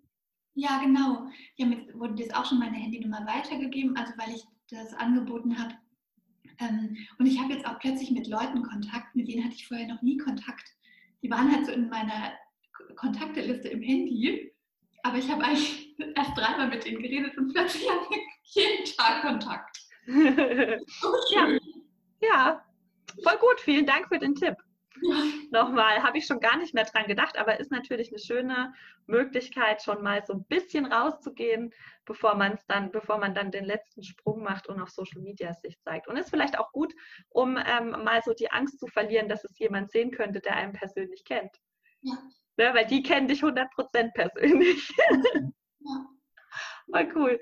[0.54, 1.28] Ja, genau.
[1.60, 5.74] Haben jetzt, wurde jetzt auch schon meine Handynummer weitergegeben, also weil ich das angeboten habe.
[6.60, 9.86] Ähm, und ich habe jetzt auch plötzlich mit Leuten Kontakt, mit denen hatte ich vorher
[9.86, 10.68] noch nie Kontakt.
[11.22, 12.32] Die waren halt so in meiner
[12.96, 14.52] Kontakteliste im Handy,
[15.02, 19.22] aber ich habe eigentlich erst dreimal mit denen geredet und plötzlich habe ich jeden Tag
[19.22, 19.78] Kontakt.
[21.30, 21.58] ja.
[22.22, 22.64] ja,
[23.22, 23.60] voll gut.
[23.60, 24.54] Vielen Dank für den Tipp.
[25.50, 28.72] Nochmal, habe ich schon gar nicht mehr dran gedacht, aber ist natürlich eine schöne
[29.06, 31.72] Möglichkeit, schon mal so ein bisschen rauszugehen,
[32.04, 35.54] bevor man es dann, bevor man dann den letzten Sprung macht und auf Social Media
[35.54, 36.08] sich zeigt.
[36.08, 36.92] Und ist vielleicht auch gut,
[37.28, 40.72] um ähm, mal so die Angst zu verlieren, dass es jemand sehen könnte, der einen
[40.72, 41.56] persönlich kennt.
[42.02, 42.14] Ja.
[42.56, 44.88] ja weil die kennen dich 100% persönlich.
[45.80, 46.02] Ja.
[46.90, 47.40] Voll cool.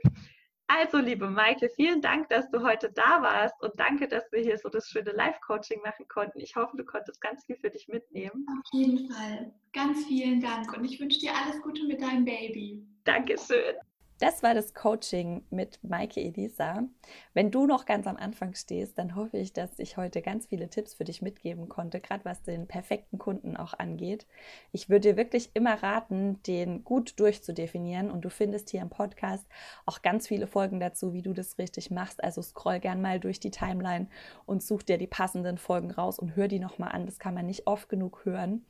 [0.69, 4.59] Also, liebe Maike, vielen Dank, dass du heute da warst und danke, dass wir hier
[4.59, 6.41] so das schöne Live-Coaching machen konnten.
[6.41, 8.47] Ich hoffe, du konntest ganz viel für dich mitnehmen.
[8.51, 9.55] Auf jeden Fall.
[9.73, 12.85] Ganz vielen Dank und ich wünsche dir alles Gute mit deinem Baby.
[13.05, 13.77] Dankeschön.
[14.19, 16.85] Das war das Coaching mit Maike Elisa.
[17.35, 20.71] Wenn du noch ganz am Anfang stehst, dann hoffe ich, dass ich heute ganz viele
[20.71, 24.27] Tipps für dich mitgeben konnte, gerade was den perfekten Kunden auch angeht.
[24.73, 29.47] Ich würde dir wirklich immer raten, den gut durchzudefinieren und du findest hier im Podcast
[29.85, 32.25] auch ganz viele Folgen dazu, wie du das richtig machst.
[32.25, 34.09] Also scroll gern mal durch die Timeline
[34.47, 37.05] und such dir die passenden Folgen raus und hör die nochmal an.
[37.05, 38.65] Das kann man nicht oft genug hören.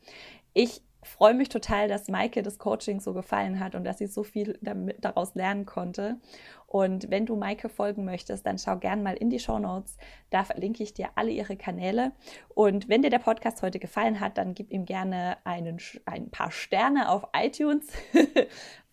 [0.55, 4.23] Ich freue mich total, dass Maike das Coaching so gefallen hat und dass sie so
[4.23, 6.19] viel damit, daraus lernen konnte.
[6.67, 9.97] Und wenn du Maike folgen möchtest, dann schau gern mal in die Show Notes.
[10.31, 12.13] Da verlinke ich dir alle ihre Kanäle.
[12.49, 16.51] Und wenn dir der Podcast heute gefallen hat, dann gib ihm gerne einen, ein paar
[16.51, 17.87] Sterne auf iTunes.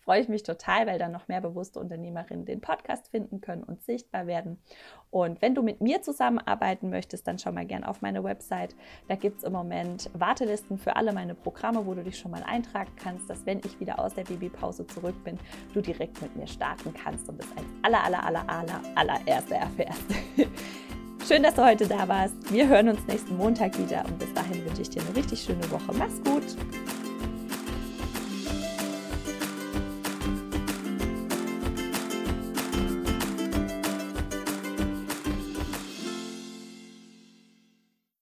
[0.03, 3.81] freue ich mich total, weil dann noch mehr bewusste Unternehmerinnen den Podcast finden können und
[3.83, 4.59] sichtbar werden.
[5.13, 8.75] Und wenn du mit mir zusammenarbeiten möchtest, dann schau mal gerne auf meine Website.
[9.07, 12.41] Da gibt es im Moment Wartelisten für alle meine Programme, wo du dich schon mal
[12.41, 15.37] eintragen kannst, dass wenn ich wieder aus der Babypause zurück bin,
[15.71, 20.03] du direkt mit mir starten kannst und es als aller, aller, aller, aller, allererste erfährst.
[21.27, 22.51] Schön, dass du heute da warst.
[22.51, 25.69] Wir hören uns nächsten Montag wieder und bis dahin wünsche ich dir eine richtig schöne
[25.69, 25.93] Woche.
[25.95, 26.57] Mach's gut!